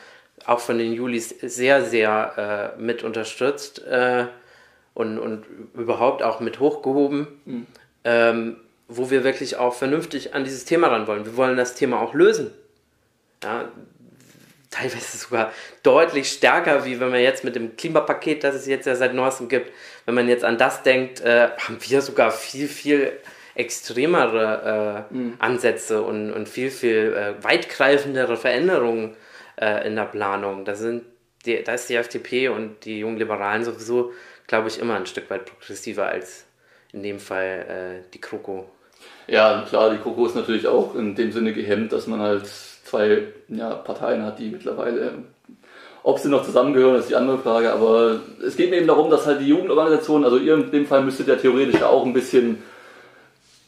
[0.46, 4.26] auch von den Julis sehr, sehr äh, mit unterstützt äh,
[4.94, 7.66] und, und überhaupt auch mit hochgehoben, mhm.
[8.05, 8.57] ähm,
[8.88, 11.26] wo wir wirklich auch vernünftig an dieses Thema ran wollen.
[11.26, 12.50] Wir wollen das Thema auch lösen.
[13.44, 13.70] Ja,
[14.70, 15.52] teilweise sogar
[15.83, 19.48] deutlich stärker, wie wenn man jetzt mit dem Klimapaket, das es jetzt ja seit neuestem
[19.48, 19.72] gibt,
[20.06, 23.12] wenn man jetzt an das denkt, äh, haben wir sogar viel, viel
[23.54, 25.35] extremere äh, mhm.
[25.38, 29.16] Ansätze und, und viel, viel äh, weitgreifendere Veränderungen
[29.56, 30.64] äh, in der Planung.
[30.64, 31.02] Da, sind
[31.44, 34.12] die, da ist die FDP und die jungen Liberalen sowieso,
[34.46, 36.46] glaube ich, immer ein Stück weit progressiver als
[36.92, 38.68] in dem Fall äh, die Kroko.
[39.26, 42.50] Ja, klar, die Kroko ist natürlich auch in dem Sinne gehemmt, dass man halt
[42.90, 45.12] zwei ja, Parteien hat, die mittlerweile
[46.03, 47.72] ob sie noch zusammengehören, ist die andere Frage.
[47.72, 51.03] Aber es geht mir eben darum, dass halt die Jugendorganisationen, also ihr in dem Fall
[51.03, 52.62] müsstet ja theoretisch auch ein bisschen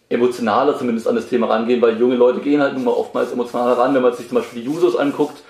[0.08, 3.78] emotionaler zumindest an das Thema rangehen, weil junge Leute gehen halt nun mal oftmals emotionaler
[3.78, 3.94] ran.
[3.94, 5.42] Wenn man sich zum Beispiel die Jusos anguckt,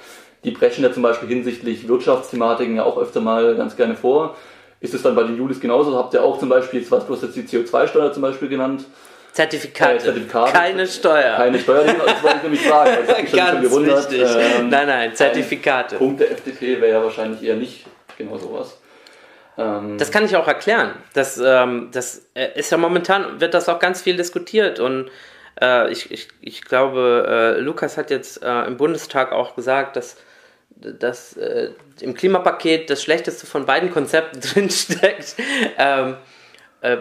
[0.44, 4.36] die brechen ja zum Beispiel hinsichtlich Wirtschaftsthematiken ja auch öfter mal ganz gerne vor.
[4.80, 5.96] Ist es dann bei den Julis genauso?
[5.96, 8.84] Habt ihr auch zum Beispiel, du hast jetzt die CO2-Steuer zum Beispiel genannt.
[9.32, 9.98] Zertifikate.
[9.98, 10.52] Zertifikate.
[10.52, 11.36] Keine Steuer.
[11.36, 12.90] Keine Steuer, das wollte ich nämlich fragen.
[13.06, 14.12] Das Ganz schon gewundert.
[14.12, 15.96] Ähm, nein, nein, Zertifikate.
[15.96, 17.86] Punkt der FDP wäre ja wahrscheinlich eher nicht
[18.18, 18.78] genau sowas.
[19.56, 20.92] Ähm, das kann ich auch erklären.
[21.14, 25.10] Das, ähm, das äh, ist ja momentan, wird das auch ganz viel diskutiert und
[25.60, 30.16] äh, ich, ich, ich glaube, äh, Lukas hat jetzt äh, im Bundestag auch gesagt, dass,
[30.70, 35.36] dass äh, im Klimapaket das Schlechteste von beiden Konzepten drinsteckt.
[35.78, 36.16] ähm,
[36.82, 36.98] äh,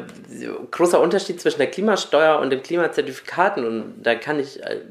[0.70, 4.82] großer Unterschied zwischen der Klimasteuer und den Klimazertifikaten und da kann ich, äh,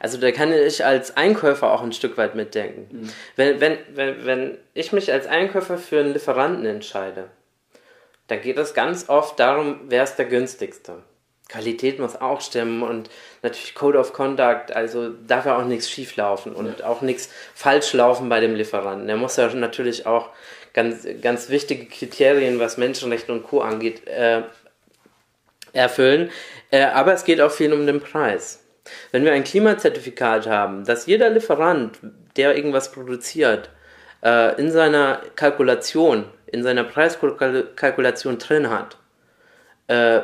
[0.00, 2.88] also da kann ich als Einkäufer auch ein Stück weit mitdenken.
[2.90, 3.08] Mhm.
[3.36, 7.28] Wenn, wenn, wenn, wenn ich mich als Einkäufer für einen Lieferanten entscheide,
[8.26, 11.02] dann geht es ganz oft darum, wer ist der günstigste.
[11.48, 13.10] Qualität muss auch stimmen und
[13.42, 16.86] natürlich Code of Conduct, also darf ja auch nichts schief laufen und ja.
[16.86, 19.06] auch nichts falsch laufen bei dem Lieferanten.
[19.06, 20.30] Der muss ja natürlich auch
[20.72, 23.60] ganz, ganz wichtige Kriterien, was Menschenrechte und Co.
[23.60, 24.42] angeht, äh,
[25.72, 26.30] erfüllen.
[26.70, 28.64] Äh, aber es geht auch viel um den Preis.
[29.12, 31.98] Wenn wir ein Klimazertifikat haben, dass jeder Lieferant,
[32.36, 33.70] der irgendwas produziert,
[34.22, 38.96] äh, in seiner Kalkulation, in seiner Preiskalkulation drin hat,
[39.88, 40.22] äh,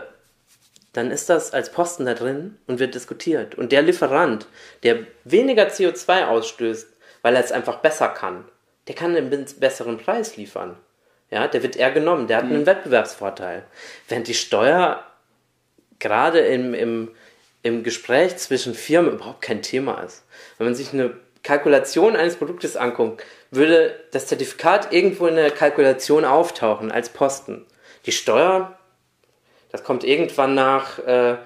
[0.92, 3.54] dann ist das als Posten da drin und wird diskutiert.
[3.54, 4.46] Und der Lieferant,
[4.82, 6.88] der weniger CO2 ausstößt,
[7.22, 8.44] weil er es einfach besser kann,
[8.88, 10.77] der kann einen besseren Preis liefern.
[11.31, 12.66] Ja, der wird eher genommen, der hat einen mhm.
[12.66, 13.64] Wettbewerbsvorteil.
[14.09, 15.05] Während die Steuer
[15.99, 17.11] gerade im, im,
[17.62, 20.25] im Gespräch zwischen Firmen überhaupt kein Thema ist.
[20.59, 26.25] Wenn man sich eine Kalkulation eines Produktes anguckt, würde das Zertifikat irgendwo in der Kalkulation
[26.25, 27.64] auftauchen als Posten.
[28.05, 28.79] Die Steuer,
[29.72, 31.37] das kommt irgendwann nach äh,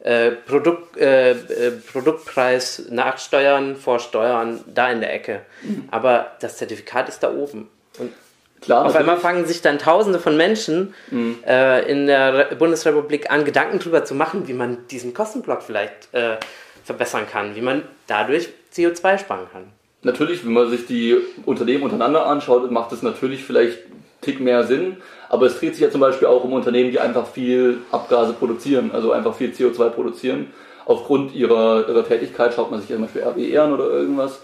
[0.00, 5.40] äh, Produkt, äh, äh, Produktpreis nachsteuern, vorsteuern, da in der Ecke.
[5.62, 5.88] Mhm.
[5.90, 7.68] Aber das Zertifikat ist da oben.
[7.98, 8.12] Und
[8.60, 11.38] Klar, auf einmal fangen sich dann Tausende von Menschen mhm.
[11.46, 16.12] äh, in der Re Bundesrepublik an, Gedanken darüber zu machen, wie man diesen Kostenblock vielleicht
[16.12, 16.36] äh,
[16.84, 19.64] verbessern kann, wie man dadurch CO2 sparen kann.
[20.02, 23.78] Natürlich, wenn man sich die Unternehmen untereinander anschaut, macht es natürlich vielleicht
[24.20, 24.96] Tick mehr Sinn.
[25.34, 28.92] Aber es dreht sich ja zum Beispiel auch um Unternehmen, die einfach viel Abgase produzieren,
[28.92, 30.52] also einfach viel CO2 produzieren.
[30.86, 34.42] Aufgrund ihrer, ihrer Tätigkeit schaut man sich ja zum Beispiel RWE an oder irgendwas,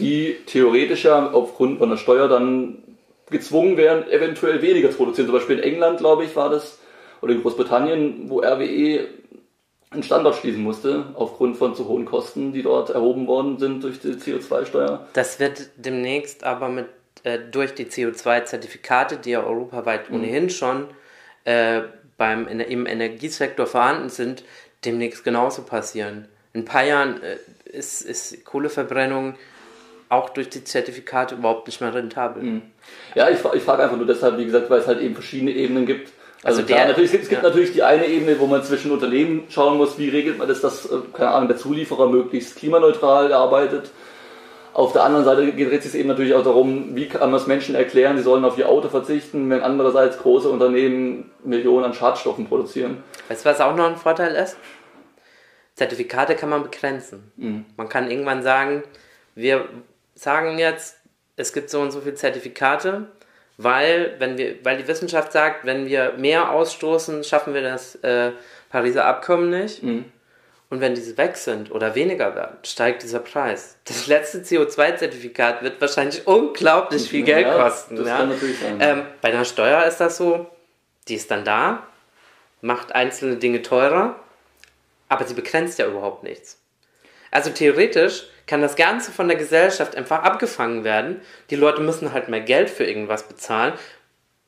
[0.00, 2.82] die theoretisch ja aufgrund von der Steuer dann
[3.30, 5.28] gezwungen wären, eventuell weniger zu produzieren.
[5.28, 6.80] Zum Beispiel in England, glaube ich, war das,
[7.20, 9.06] oder in Großbritannien, wo RWE
[9.92, 14.00] einen Standort schließen musste, aufgrund von zu hohen Kosten, die dort erhoben worden sind durch
[14.00, 15.06] die CO2-Steuer.
[15.12, 16.86] Das wird demnächst aber mit
[17.24, 20.16] äh, durch die CO2-Zertifikate, die ja europaweit mhm.
[20.16, 20.88] ohnehin schon
[21.44, 21.82] äh,
[22.16, 24.44] beim, im Energiesektor vorhanden sind,
[24.84, 26.28] demnächst genauso passieren.
[26.52, 29.36] In ein paar Jahren äh, ist, ist Kohleverbrennung
[30.08, 32.42] auch durch die Zertifikate überhaupt nicht mehr rentabel.
[32.42, 32.62] Mhm.
[33.14, 35.86] Ja, ich, ich frage einfach nur deshalb, wie gesagt, weil es halt eben verschiedene Ebenen
[35.86, 36.12] gibt.
[36.44, 37.48] Also, also klar, der, natürlich, es gibt ja.
[37.48, 40.86] natürlich die eine Ebene, wo man zwischen Unternehmen schauen muss, wie regelt man das, dass,
[40.86, 43.90] äh, keine Ahnung, der Zulieferer möglichst klimaneutral arbeitet.
[44.74, 47.46] Auf der anderen Seite dreht es sich eben natürlich auch darum, wie kann man es
[47.46, 52.46] Menschen erklären, sie sollen auf ihr Auto verzichten, wenn andererseits große Unternehmen Millionen an Schadstoffen
[52.46, 53.02] produzieren.
[53.28, 54.56] Weißt du, was auch noch ein Vorteil ist?
[55.74, 57.32] Zertifikate kann man begrenzen.
[57.36, 57.66] Mhm.
[57.76, 58.82] Man kann irgendwann sagen,
[59.34, 59.66] wir
[60.14, 60.98] sagen jetzt,
[61.36, 63.08] es gibt so und so viele Zertifikate,
[63.58, 68.32] weil, wenn wir, weil die Wissenschaft sagt, wenn wir mehr ausstoßen, schaffen wir das äh,
[68.70, 69.82] Pariser Abkommen nicht.
[69.82, 70.06] Mhm.
[70.72, 73.76] Und wenn diese weg sind oder weniger werden, steigt dieser Preis.
[73.84, 77.96] Das letzte CO2-Zertifikat wird wahrscheinlich unglaublich viel Geld ja, kosten.
[77.96, 78.16] Das ja.
[78.16, 78.78] kann natürlich sein.
[78.80, 80.46] Ähm, bei einer Steuer ist das so,
[81.08, 81.86] die ist dann da,
[82.62, 84.18] macht einzelne Dinge teurer,
[85.10, 86.58] aber sie begrenzt ja überhaupt nichts.
[87.30, 91.20] Also theoretisch kann das Ganze von der Gesellschaft einfach abgefangen werden.
[91.50, 93.74] Die Leute müssen halt mehr Geld für irgendwas bezahlen,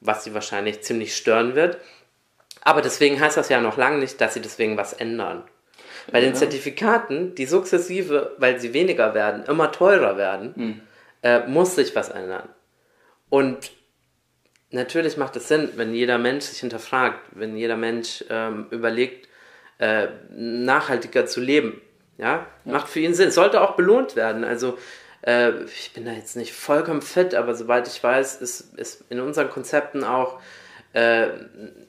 [0.01, 1.77] was sie wahrscheinlich ziemlich stören wird.
[2.63, 5.45] Aber deswegen heißt das ja noch lange nicht, dass sie deswegen was ändern.
[6.13, 10.81] Bei den Zertifikaten, die sukzessive, weil sie weniger werden, immer teurer werden, mhm.
[11.23, 12.49] äh, muss sich was ändern.
[13.31, 13.73] Und
[14.71, 19.29] natürlich macht es Sinn, wenn jeder Mensch sich hinterfragt, wenn jeder Mensch ähm, überlegt,
[19.79, 21.81] äh, nachhaltiger zu leben.
[22.19, 22.47] Ja?
[22.65, 22.73] ja?
[22.73, 23.31] macht für ihn Sinn.
[23.31, 24.45] Sollte auch belohnt werden.
[24.45, 24.79] Also
[25.23, 29.21] äh, ich bin da jetzt nicht vollkommen fit, aber soweit ich weiß, ist, ist in
[29.21, 30.41] unseren Konzepten auch
[30.95, 31.29] äh,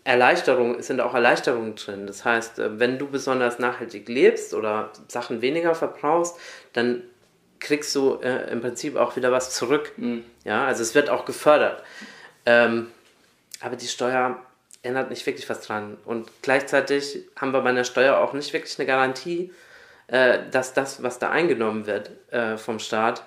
[0.04, 2.08] Erleichterung, sind auch Erleichterungen drin.
[2.08, 6.38] Das heißt, äh, wenn du besonders nachhaltig lebst oder Sachen weniger verbrauchst,
[6.74, 7.04] dann
[7.60, 9.92] kriegst du äh, im Prinzip auch wieder was zurück.
[9.98, 10.24] Mhm.
[10.44, 11.84] Ja, also es wird auch gefördert.
[12.46, 12.92] Ähm,
[13.62, 14.40] aber die Steuer
[14.82, 15.98] ändert nicht wirklich was dran.
[16.06, 19.52] Und gleichzeitig haben wir bei einer Steuer auch nicht wirklich eine Garantie,
[20.08, 23.24] äh, dass das, was da eingenommen wird äh, vom Staat,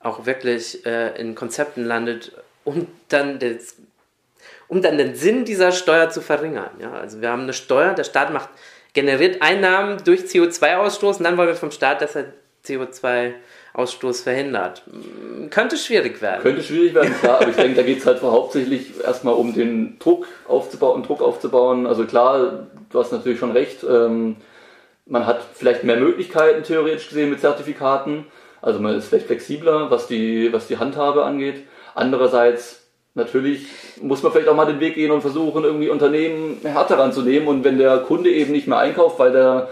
[0.00, 2.32] auch wirklich äh, in Konzepten landet,
[2.64, 3.74] um dann das
[4.68, 6.70] um dann den Sinn dieser Steuer zu verringern.
[6.80, 8.50] Ja, also wir haben eine Steuer, der Staat macht,
[8.92, 12.26] generiert Einnahmen durch CO2-Ausstoß und dann wollen wir vom Staat, dass er
[12.66, 14.82] CO2-Ausstoß verhindert.
[14.90, 16.42] Hm, könnte schwierig werden.
[16.42, 19.98] Könnte schwierig werden, klar, aber ich denke, da geht es halt hauptsächlich erstmal um den
[19.98, 21.86] Druck aufzubauen, Druck aufzubauen.
[21.86, 24.36] Also klar, du hast natürlich schon recht, ähm,
[25.06, 28.26] man hat vielleicht mehr Möglichkeiten theoretisch gesehen mit Zertifikaten.
[28.60, 31.64] Also man ist vielleicht flexibler, was die, was die Handhabe angeht.
[31.94, 32.87] Andererseits
[33.18, 33.66] natürlich
[34.00, 37.48] muss man vielleicht auch mal den Weg gehen und versuchen, irgendwie Unternehmen härter ranzunehmen.
[37.48, 39.68] Und wenn der Kunde eben nicht mehr einkauft, weil der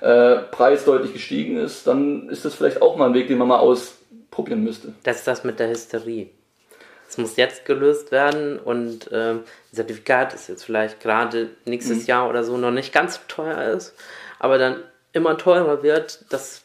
[0.00, 3.48] äh, Preis deutlich gestiegen ist, dann ist das vielleicht auch mal ein Weg, den man
[3.48, 4.92] mal ausprobieren müsste.
[5.02, 6.28] Das ist das mit der Hysterie.
[7.08, 9.36] Es muss jetzt gelöst werden und äh,
[9.72, 12.06] Zertifikat ist jetzt vielleicht gerade nächstes mhm.
[12.06, 13.94] Jahr oder so noch nicht ganz so teuer ist,
[14.38, 14.82] aber dann
[15.14, 16.64] immer teurer wird, das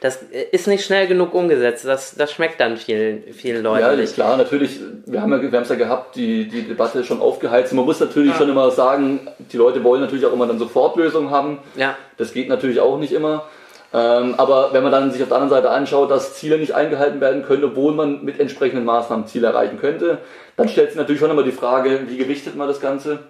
[0.00, 1.84] das ist nicht schnell genug umgesetzt.
[1.84, 3.84] Das, das schmeckt dann vielen, vielen Leuten.
[3.84, 4.14] Ja, nicht.
[4.14, 4.78] klar, natürlich.
[5.06, 7.72] Wir haben ja, wir es ja gehabt, die, die Debatte schon aufgeheizt.
[7.72, 8.36] Man muss natürlich ja.
[8.36, 11.58] schon immer sagen, die Leute wollen natürlich auch immer dann Sofortlösungen haben.
[11.76, 11.96] Ja.
[12.16, 13.46] Das geht natürlich auch nicht immer.
[13.92, 17.20] Ähm, aber wenn man dann sich auf der anderen Seite anschaut, dass Ziele nicht eingehalten
[17.20, 20.18] werden können, obwohl man mit entsprechenden Maßnahmen Ziele erreichen könnte,
[20.56, 23.20] dann stellt sich natürlich schon immer die Frage, wie gewichtet man das Ganze?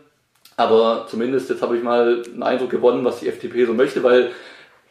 [0.56, 4.32] Aber zumindest jetzt habe ich mal einen Eindruck gewonnen, was die FDP so möchte, weil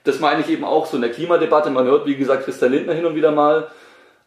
[0.08, 1.70] das meine ich eben auch so in der Klimadebatte.
[1.70, 3.68] Man hört, wie gesagt, Christian Lindner hin und wieder mal.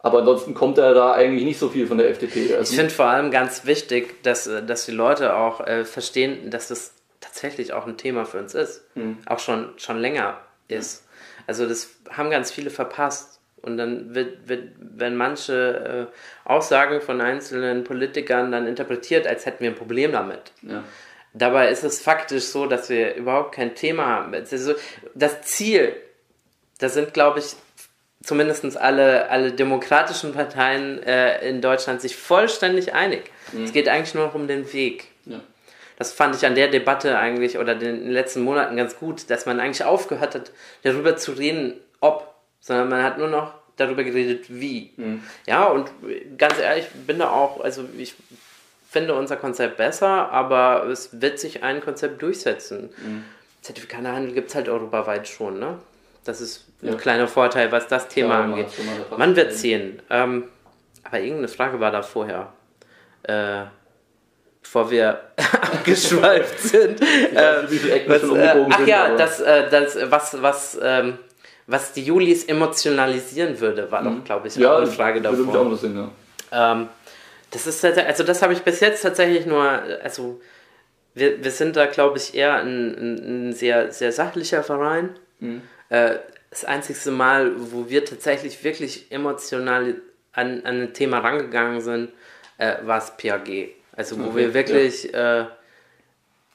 [0.03, 2.55] Aber ansonsten kommt er da eigentlich nicht so viel von der FDP.
[2.57, 6.51] Also ich finde vor allem ganz wichtig, dass, äh, dass die Leute auch äh, verstehen,
[6.51, 8.85] dass das tatsächlich auch ein Thema für uns ist.
[8.95, 9.19] Mhm.
[9.27, 10.38] Auch schon, schon länger
[10.69, 11.07] ist.
[11.47, 13.40] Also das haben ganz viele verpasst.
[13.62, 19.62] Und dann wird, wird, werden manche äh, Aussagen von einzelnen Politikern dann interpretiert, als hätten
[19.62, 20.53] wir ein Problem damit.
[20.62, 20.83] Ja.
[21.33, 24.35] Dabei ist es faktisch so, dass wir überhaupt kein Thema haben.
[25.14, 25.95] Das Ziel,
[26.79, 27.55] da sind, glaube ich,
[28.23, 33.31] zumindest alle, alle demokratischen Parteien äh, in Deutschland sich vollständig einig.
[33.53, 33.64] Mhm.
[33.64, 35.07] Es geht eigentlich nur noch um den Weg.
[35.25, 35.40] Ja.
[35.97, 39.61] Das fand ich an der Debatte eigentlich oder den letzten Monaten ganz gut, dass man
[39.61, 44.93] eigentlich aufgehört hat, darüber zu reden, ob, sondern man hat nur noch darüber geredet, wie.
[44.97, 45.23] Mhm.
[45.47, 45.90] Ja, und
[46.37, 48.14] ganz ehrlich, bin da auch, also ich
[48.90, 52.90] finde unser Konzept besser, aber es wird sich ein Konzept durchsetzen.
[53.05, 53.24] Mhm.
[53.62, 55.79] Zertifikatehandel gibt es halt europaweit schon, ne?
[56.24, 58.66] Das ist ein kleiner Vorteil, was das Thema ja, angeht.
[59.16, 60.03] Man wird sehen.
[60.11, 60.44] Ähm,
[61.05, 62.53] aber irgendeine Frage war da vorher.
[63.22, 63.62] Äh,
[64.62, 67.00] bevor wir abgeschweift sind.
[67.00, 71.18] äh, was, äh, ach ja, sind, das, äh, das, was, was, ähm,
[71.66, 74.18] was die Julis emotionalisieren würde, war mhm.
[74.18, 75.38] doch, glaube ich, ja, eine Frage davor.
[75.38, 76.72] Würde mich auch sehen, ja.
[76.72, 76.88] Ähm,
[77.51, 79.63] das ist also das habe ich bis jetzt tatsächlich nur,
[80.03, 80.41] also
[81.15, 85.11] wir, wir sind da glaube ich eher ein, ein, ein, sehr, sehr sachlicher Verein.
[85.41, 85.63] Mhm.
[85.89, 86.17] Äh,
[86.51, 89.97] das einzigste Mal, wo wir tatsächlich wirklich emotional
[90.33, 92.11] an, an ein Thema rangegangen sind,
[92.59, 93.71] äh, war es PAG.
[93.95, 95.43] Also wo okay, wir wirklich ja.
[95.43, 95.47] äh,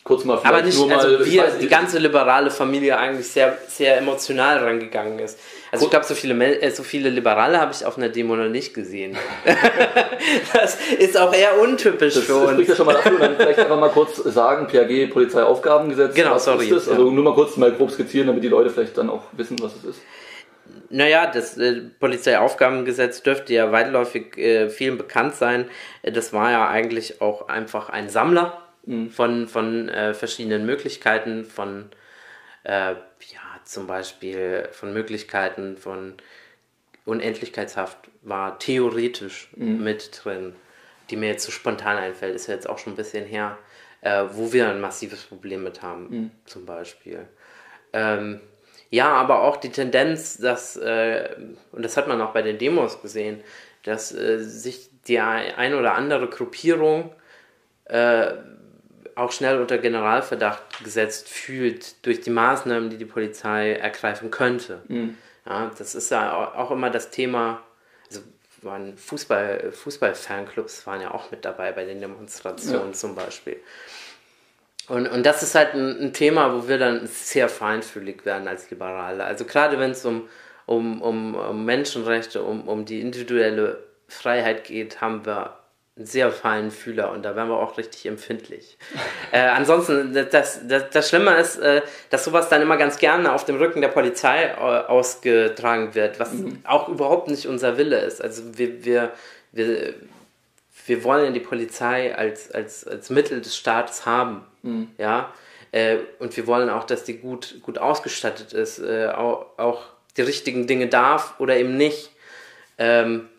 [0.06, 3.98] kurz mal Aber nicht, nur also mal, wir, die ganze liberale Familie eigentlich sehr, sehr
[3.98, 5.40] emotional rangegangen ist.
[5.72, 8.48] Also ich glaube, so viele, äh, so viele Liberale habe ich auf einer Demo noch
[8.48, 9.18] nicht gesehen.
[10.54, 12.44] das ist auch eher untypisch das, für uns.
[12.44, 13.18] Das spricht ja schon mal dafür.
[13.18, 16.14] Dann vielleicht einfach mal kurz sagen, PAG, Polizeiaufgabengesetz.
[16.14, 16.66] Genau, was sorry.
[16.66, 16.90] Ist das?
[16.90, 19.76] Also nur mal kurz mal grob skizzieren, damit die Leute vielleicht dann auch wissen, was
[19.76, 20.02] es ist.
[20.92, 25.66] Naja, das äh, Polizeiaufgabengesetz dürfte ja weitläufig äh, vielen bekannt sein.
[26.04, 29.10] Das war ja eigentlich auch einfach ein Sammler mhm.
[29.10, 31.90] von, von äh, verschiedenen Möglichkeiten, von
[32.64, 36.16] äh, ja, zum Beispiel von Möglichkeiten von
[37.06, 39.84] Unendlichkeitshaft war theoretisch mhm.
[39.84, 40.56] mit drin,
[41.10, 43.58] die mir jetzt so spontan einfällt, ist ja jetzt auch schon ein bisschen her,
[44.02, 46.32] äh, wo wir ein massives Problem mit haben, mhm.
[46.46, 47.28] zum Beispiel.
[47.94, 48.42] Ähm,
[48.90, 51.36] ja, aber auch die Tendenz, dass, äh,
[51.72, 53.42] und das hat man auch bei den Demos gesehen,
[53.84, 57.14] dass äh, sich die ein oder andere Gruppierung
[57.86, 58.32] äh,
[59.16, 64.82] auch schnell unter Generalverdacht gesetzt fühlt durch die Maßnahmen, die die Polizei ergreifen könnte.
[64.88, 65.18] Mhm.
[65.46, 67.62] Ja, das ist ja auch immer das Thema,
[68.08, 68.22] also
[68.62, 72.94] waren Fußball, Fußball-Fanclubs waren ja auch mit dabei bei den Demonstrationen ja.
[72.94, 73.58] zum Beispiel.
[74.88, 78.70] Und, und das ist halt ein, ein, Thema, wo wir dann sehr feinfühlig werden als
[78.70, 79.24] Liberale.
[79.24, 80.28] Also gerade wenn es um,
[80.66, 85.58] um, um, um Menschenrechte, um, um die individuelle Freiheit geht, haben wir
[85.98, 88.78] sehr feinen Fühler und da werden wir auch richtig empfindlich.
[89.32, 93.46] äh, ansonsten, das, das, das Schlimme ist, äh, dass sowas dann immer ganz gerne auf
[93.46, 96.60] dem Rücken der Polizei äh, ausgetragen wird, was mhm.
[96.66, 98.22] auch überhaupt nicht unser Wille ist.
[98.22, 99.14] Also wir, wir,
[99.54, 99.94] wir,
[100.86, 104.46] wir wollen ja die Polizei als, als, als Mittel des Staates haben.
[104.64, 104.90] Mhm.
[104.98, 105.34] Ja?
[105.72, 109.84] Äh, und wir wollen auch, dass die gut, gut ausgestattet ist, äh, auch, auch
[110.18, 112.12] die richtigen Dinge darf oder eben nicht.
[112.78, 113.30] Ähm,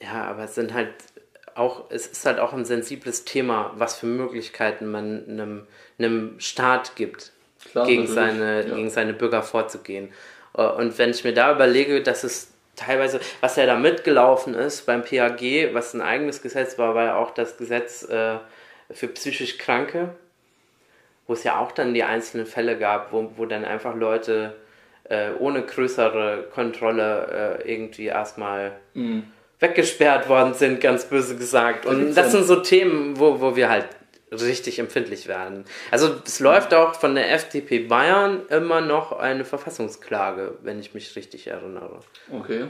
[0.00, 0.92] ja, aber es sind halt
[1.58, 5.66] auch, es ist halt auch ein sensibles Thema, was für Möglichkeiten man einem,
[5.98, 7.32] einem Staat gibt,
[7.70, 8.74] Klar, gegen, seine, ja.
[8.74, 10.12] gegen seine Bürger vorzugehen.
[10.56, 14.86] Äh, und wenn ich mir da überlege, dass es teilweise, was ja da mitgelaufen ist
[14.86, 18.36] beim PAG, was ein eigenes Gesetz war, war ja auch das Gesetz äh,
[18.90, 20.10] für psychisch Kranke,
[21.26, 24.54] wo es ja auch dann die einzelnen Fälle gab, wo, wo dann einfach Leute
[25.04, 29.24] äh, ohne größere Kontrolle äh, irgendwie erstmal mhm
[29.60, 31.86] weggesperrt worden sind, ganz böse gesagt.
[31.86, 33.88] Und das sind so Themen, wo, wo wir halt
[34.30, 35.64] richtig empfindlich werden.
[35.90, 41.16] Also es läuft auch von der FDP Bayern immer noch eine Verfassungsklage, wenn ich mich
[41.16, 42.00] richtig erinnere.
[42.30, 42.66] Okay.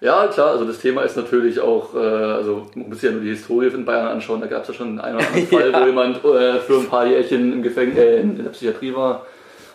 [0.00, 3.28] Ja, klar, also das Thema ist natürlich auch, äh, also man muss ja nur die
[3.28, 5.80] Historie von Bayern anschauen, da gab es ja schon einen oder anderen Fall, ja.
[5.80, 9.26] wo jemand äh, für ein paar Jährchen im Gefängnis, äh, in der Psychiatrie war,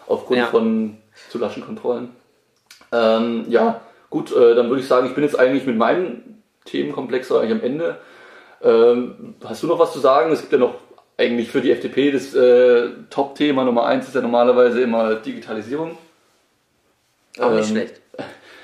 [0.06, 0.48] aufgrund ja.
[0.48, 0.98] von
[1.30, 2.10] zu laschen Kontrollen.
[2.92, 6.22] Ähm, ja, Gut, äh, dann würde ich sagen, ich bin jetzt eigentlich mit meinem
[6.66, 7.98] Themenkomplex eigentlich am Ende.
[8.62, 10.32] Ähm, hast du noch was zu sagen?
[10.32, 10.76] Es gibt ja noch
[11.18, 15.98] eigentlich für die FDP das äh, Top-Thema Nummer eins ist ja normalerweise immer Digitalisierung.
[17.40, 18.02] Auch nicht ähm, schlecht.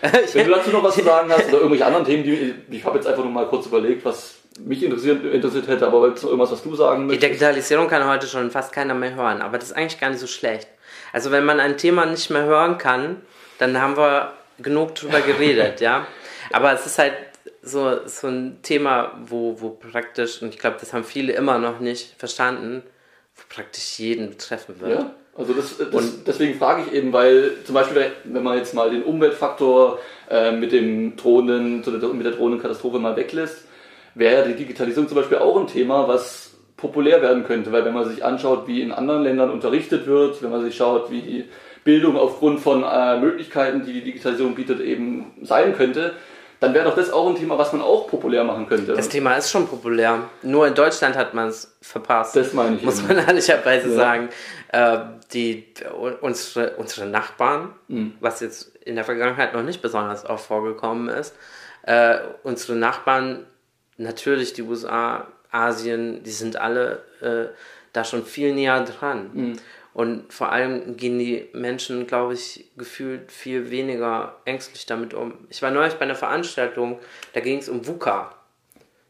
[0.34, 2.98] wenn du dazu noch was zu sagen hast oder irgendwelche anderen Themen, die ich habe
[2.98, 6.52] jetzt einfach nur mal kurz überlegt, was mich interessiert, interessiert hätte, aber es noch irgendwas,
[6.52, 7.24] was du sagen möchtest?
[7.24, 10.20] Die Digitalisierung kann heute schon fast keiner mehr hören, aber das ist eigentlich gar nicht
[10.20, 10.68] so schlecht.
[11.12, 13.22] Also wenn man ein Thema nicht mehr hören kann,
[13.60, 16.08] dann haben wir genug drüber geredet, ja.
[16.52, 17.14] Aber es ist halt
[17.62, 21.80] so, so ein Thema, wo, wo praktisch, und ich glaube, das haben viele immer noch
[21.80, 22.84] nicht verstanden,
[23.36, 25.00] wo praktisch jeden betreffen wird.
[25.00, 28.74] Ja, also das, das und, deswegen frage ich eben, weil zum Beispiel, wenn man jetzt
[28.74, 30.00] mal den Umweltfaktor
[30.30, 33.66] äh, mit, dem drohenden, mit der drohenden Katastrophe mal weglässt,
[34.16, 38.10] wäre die Digitalisierung zum Beispiel auch ein Thema, was populär werden könnte, weil wenn man
[38.10, 41.46] sich anschaut, wie in anderen Ländern unterrichtet wird, wenn man sich schaut, wie die
[41.84, 46.14] Bildung aufgrund von äh, Möglichkeiten, die die Digitalisierung bietet, eben sein könnte,
[46.64, 48.94] dann wäre doch das auch ein Thema, was man auch populär machen könnte.
[48.94, 50.30] Das Thema ist schon populär.
[50.44, 52.38] Nur in Deutschland hat man es verpasst.
[52.38, 52.84] Das meine ich.
[52.84, 53.10] Muss eben.
[53.10, 53.96] man ehrlicherweise ja.
[53.96, 54.30] sagen.
[54.70, 55.00] Äh,
[55.34, 55.66] die,
[56.22, 58.14] unsere, unsere Nachbarn, mhm.
[58.22, 61.36] was jetzt in der Vergangenheit noch nicht besonders oft vorgekommen ist,
[61.82, 63.46] äh, unsere Nachbarn,
[63.98, 67.54] natürlich die USA, Asien, die sind alle äh,
[67.92, 69.30] da schon viel näher dran.
[69.34, 69.54] Mhm.
[69.94, 75.34] Und vor allem gehen die Menschen, glaube ich, gefühlt viel weniger ängstlich damit um.
[75.50, 77.00] Ich war neulich bei einer Veranstaltung,
[77.34, 78.36] da ging es um VUCA.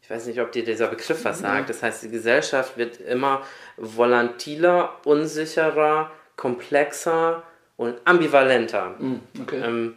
[0.01, 1.69] Ich weiß nicht, ob dir dieser Begriff was sagt.
[1.69, 3.41] Das heißt, die Gesellschaft wird immer
[3.77, 7.43] volatiler, unsicherer, komplexer
[7.77, 8.95] und ambivalenter.
[8.99, 9.61] Mm, okay.
[9.63, 9.95] Ähm,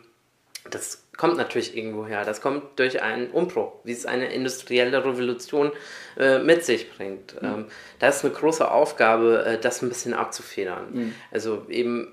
[0.70, 2.25] das kommt natürlich irgendwo her.
[2.25, 5.73] Das kommt durch einen Umbruch, wie es eine industrielle Revolution
[6.19, 7.41] äh, mit sich bringt.
[7.41, 7.49] Mhm.
[7.49, 7.67] Ähm,
[7.99, 10.93] da ist eine große Aufgabe, äh, das ein bisschen abzufedern.
[10.93, 11.14] Mhm.
[11.31, 12.12] Also eben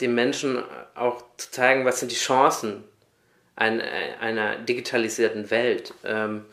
[0.00, 0.62] den Menschen
[0.94, 2.84] auch zu zeigen, was sind die Chancen
[3.56, 3.84] einer,
[4.20, 5.92] einer digitalisierten Welt.
[6.04, 6.46] Ähm,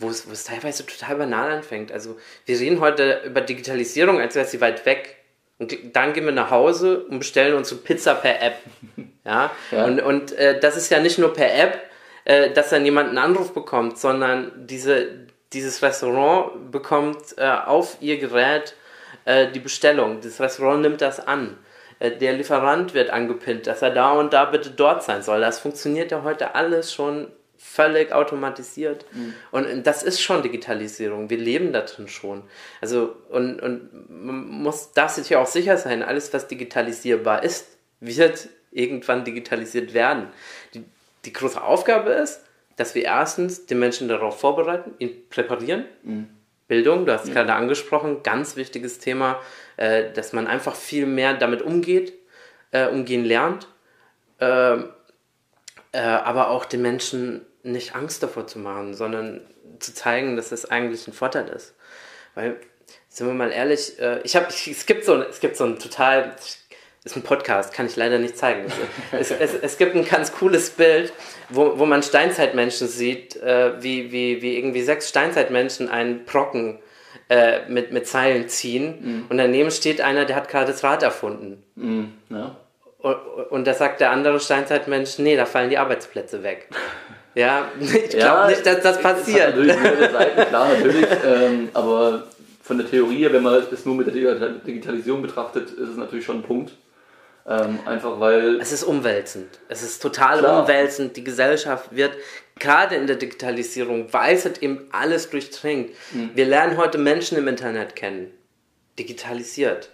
[0.00, 1.92] wo es, wo es teilweise total banal anfängt.
[1.92, 5.16] Also wir reden heute über Digitalisierung, als wäre sie weit weg.
[5.58, 8.56] Und dann gehen wir nach Hause und bestellen uns so Pizza per App.
[9.24, 9.84] Ja, ja.
[9.84, 11.78] und, und äh, das ist ja nicht nur per App,
[12.24, 15.08] äh, dass dann jemand einen Anruf bekommt, sondern diese,
[15.52, 18.74] dieses Restaurant bekommt äh, auf ihr Gerät
[19.24, 20.20] äh, die Bestellung.
[20.22, 21.58] Das Restaurant nimmt das an.
[21.98, 25.40] Äh, der Lieferant wird angepinnt, dass er da und da bitte dort sein soll.
[25.40, 29.04] Das funktioniert ja heute alles schon völlig automatisiert.
[29.12, 29.34] Mhm.
[29.50, 31.28] Und das ist schon Digitalisierung.
[31.28, 32.42] Wir leben da drin schon.
[32.80, 37.76] Also, und, und man muss, darf sich ja auch sicher sein, alles, was digitalisierbar ist,
[38.00, 40.28] wird irgendwann digitalisiert werden.
[40.74, 40.84] Die,
[41.24, 42.42] die große Aufgabe ist,
[42.76, 45.84] dass wir erstens den Menschen darauf vorbereiten, ihn präparieren.
[46.02, 46.28] Mhm.
[46.68, 47.34] Bildung, du hast ja.
[47.34, 49.40] gerade angesprochen, ganz wichtiges Thema,
[49.76, 52.12] äh, dass man einfach viel mehr damit umgeht,
[52.70, 53.66] äh, umgehen lernt.
[54.38, 54.76] Äh,
[55.92, 59.40] äh aber auch den Menschen nicht Angst davor zu machen, sondern
[59.80, 61.74] zu zeigen, dass das eigentlich ein Vorteil ist.
[62.34, 62.56] Weil,
[63.08, 66.36] sind wir mal ehrlich, äh, ich habe, es gibt so, es gibt so ein total,
[67.04, 68.66] ist ein Podcast, kann ich leider nicht zeigen.
[69.12, 71.12] es, es, es, gibt ein ganz cooles Bild,
[71.48, 76.78] wo, wo man Steinzeitmenschen sieht, äh, wie, wie, wie irgendwie sechs Steinzeitmenschen einen Brocken
[77.30, 79.26] äh, mit, mit Zeilen ziehen mhm.
[79.30, 81.62] und daneben steht einer, der hat gerade das Rad erfunden.
[81.74, 82.56] Mhm, ja.
[82.98, 83.16] Und,
[83.50, 86.68] und da sagt der andere Steinzeitmensch, nee, da fallen die Arbeitsplätze weg.
[87.34, 89.48] Ja, ich glaube ja, nicht, dass das passiert.
[89.48, 91.06] Es natürlich mehrere Seiten, klar, natürlich.
[91.24, 92.24] ähm, aber
[92.62, 96.40] von der Theorie, wenn man es nur mit der Digitalisierung betrachtet, ist es natürlich schon
[96.40, 96.72] ein Punkt.
[97.46, 98.60] Ähm, einfach weil.
[98.60, 99.58] Es ist umwälzend.
[99.68, 100.62] Es ist total klar.
[100.62, 101.16] umwälzend.
[101.16, 102.12] Die Gesellschaft wird
[102.58, 105.90] gerade in der Digitalisierung, weil es halt eben alles durchdringt.
[106.12, 106.30] Mhm.
[106.34, 108.30] Wir lernen heute Menschen im Internet kennen.
[108.98, 109.90] Digitalisiert.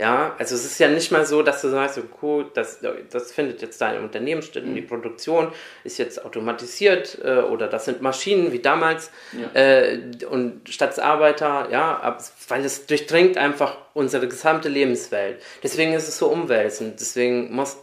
[0.00, 2.78] Ja, also es ist ja nicht mal so, dass du sagst, so cool, das,
[3.10, 4.86] das findet jetzt da im Unternehmen statt und die mhm.
[4.86, 5.52] Produktion
[5.84, 9.60] ist jetzt automatisiert äh, oder das sind Maschinen wie damals ja.
[9.60, 12.16] äh, und Stadtarbeiter, ja,
[12.48, 15.42] weil es durchdringt einfach unsere gesamte Lebenswelt.
[15.62, 17.76] Deswegen ist es so umwälzend, deswegen muss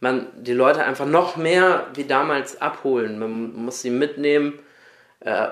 [0.00, 3.16] man die Leute einfach noch mehr wie damals abholen.
[3.20, 4.58] Man muss sie mitnehmen.
[5.20, 5.50] Äh,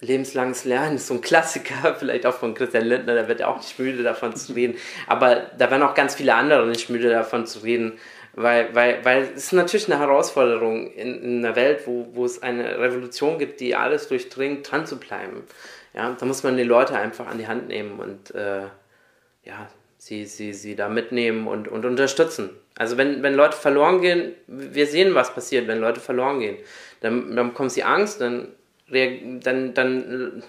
[0.00, 3.58] lebenslanges Lernen ist so ein Klassiker, vielleicht auch von Christian Lindner, der wird ja auch
[3.58, 4.76] nicht müde davon zu reden.
[5.06, 7.98] Aber da werden auch ganz viele andere nicht müde davon zu reden,
[8.34, 12.42] weil, weil, weil es ist natürlich eine Herausforderung in, in einer Welt, wo, wo es
[12.42, 15.44] eine Revolution gibt, die alles durchdringt, dran zu bleiben.
[15.92, 18.62] Ja, da muss man die Leute einfach an die Hand nehmen und äh,
[19.44, 22.50] ja, sie, sie, sie da mitnehmen und, und unterstützen.
[22.76, 26.56] Also wenn, wenn Leute verloren gehen, wir sehen, was passiert, wenn Leute verloren gehen.
[27.00, 28.48] Dann, dann bekommen sie Angst, dann
[28.90, 30.42] dann, dann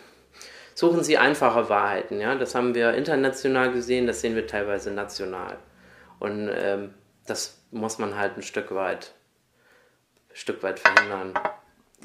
[0.73, 2.19] suchen sie einfache Wahrheiten.
[2.19, 2.35] Ja?
[2.35, 5.57] Das haben wir international gesehen, das sehen wir teilweise national.
[6.19, 6.93] Und ähm,
[7.25, 9.13] das muss man halt ein Stück weit,
[10.29, 11.33] ein Stück weit verhindern.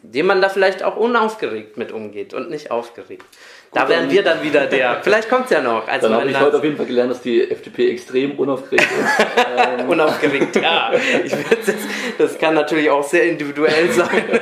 [0.02, 3.24] Dem man da vielleicht auch unaufgeregt mit umgeht und nicht aufgeregt.
[3.70, 5.00] Gut, da wären wir dann wieder der.
[5.02, 5.88] Vielleicht kommt es ja noch.
[5.88, 9.26] Also dann habe ich heute auf jeden Fall gelernt, dass die FDP extrem unaufgeregt ist.
[9.80, 9.88] ähm.
[9.88, 10.92] unaufgeregt, ja.
[11.24, 11.74] Ich das,
[12.18, 14.22] das kann natürlich auch sehr individuell sein.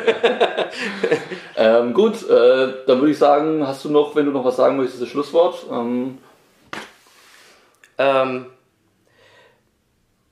[1.57, 4.77] Ähm, gut, äh, dann würde ich sagen, hast du noch, wenn du noch was sagen
[4.77, 5.65] möchtest, das Schlusswort?
[5.71, 6.19] Ähm.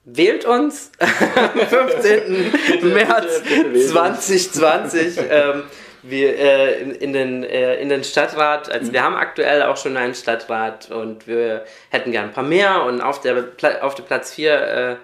[0.04, 2.92] Wählt uns am 15.
[2.92, 3.42] März
[3.90, 5.18] 2020.
[5.30, 5.64] Ähm,
[6.02, 8.92] wir, äh, in, in, den, äh, in den Stadtrat, also mhm.
[8.92, 13.00] wir haben aktuell auch schon einen Stadtrat und wir hätten gern ein paar mehr und
[13.00, 13.44] auf der,
[13.82, 14.98] auf der Platz 4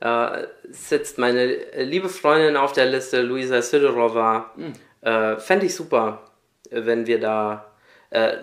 [0.00, 1.46] äh, äh, sitzt meine
[1.76, 4.52] liebe Freundin auf der Liste, Luisa Sidorova.
[4.56, 4.72] Mhm.
[5.02, 6.22] Äh, Fände ich super,
[6.70, 7.72] wenn wir da
[8.10, 8.36] äh,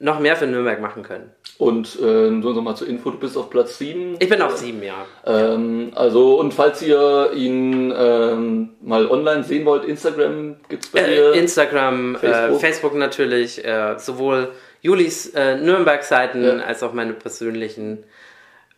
[0.00, 1.32] noch mehr für Nürnberg machen können.
[1.58, 4.16] Und äh, nur nochmal zur Info, du bist auf Platz 7.
[4.20, 5.06] Ich bin auf 7, ja.
[5.26, 11.00] Ähm, also, und falls ihr ihn ähm, mal online sehen wollt, Instagram gibt es bei
[11.00, 11.32] äh, dir?
[11.32, 16.56] Instagram, äh, Facebook, Facebook natürlich, äh, sowohl Julis äh, Nürnberg-Seiten ja.
[16.58, 18.04] als auch meine persönlichen.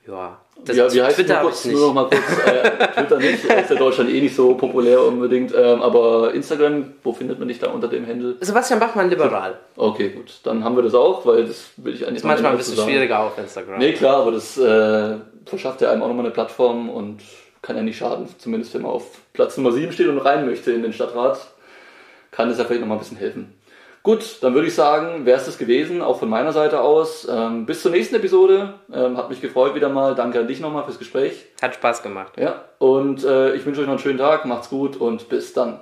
[0.07, 3.45] Ja, das ja, wie heißt Twitter nur, kurz, nur noch mal kurz, äh, Twitter nicht,
[3.45, 7.59] ist ja Deutschland eh nicht so populär unbedingt, ähm, aber Instagram, wo findet man dich
[7.59, 8.37] da unter dem Handel?
[8.41, 9.59] Sebastian Bachmann Liberal.
[9.77, 12.59] Okay, gut, dann haben wir das auch, weil das will ich eigentlich Ist manchmal ein
[12.59, 12.91] bisschen sagen.
[12.91, 13.79] schwieriger auf Instagram.
[13.79, 17.21] Nee, klar, aber das äh, verschafft ja einem auch nochmal eine Plattform und
[17.63, 20.73] kann ja nicht schaden, zumindest wenn man auf Platz Nummer 7 steht und rein möchte
[20.73, 21.39] in den Stadtrat,
[22.31, 23.55] kann es ja vielleicht nochmal ein bisschen helfen.
[24.03, 27.29] Gut, dann würde ich sagen, wäre es das gewesen, auch von meiner Seite aus.
[27.31, 28.75] Ähm, bis zur nächsten Episode.
[28.91, 30.15] Ähm, hat mich gefreut wieder mal.
[30.15, 31.45] Danke an dich nochmal fürs Gespräch.
[31.61, 32.33] Hat Spaß gemacht.
[32.39, 34.47] Ja, und äh, ich wünsche euch noch einen schönen Tag.
[34.47, 35.81] Macht's gut und bis dann.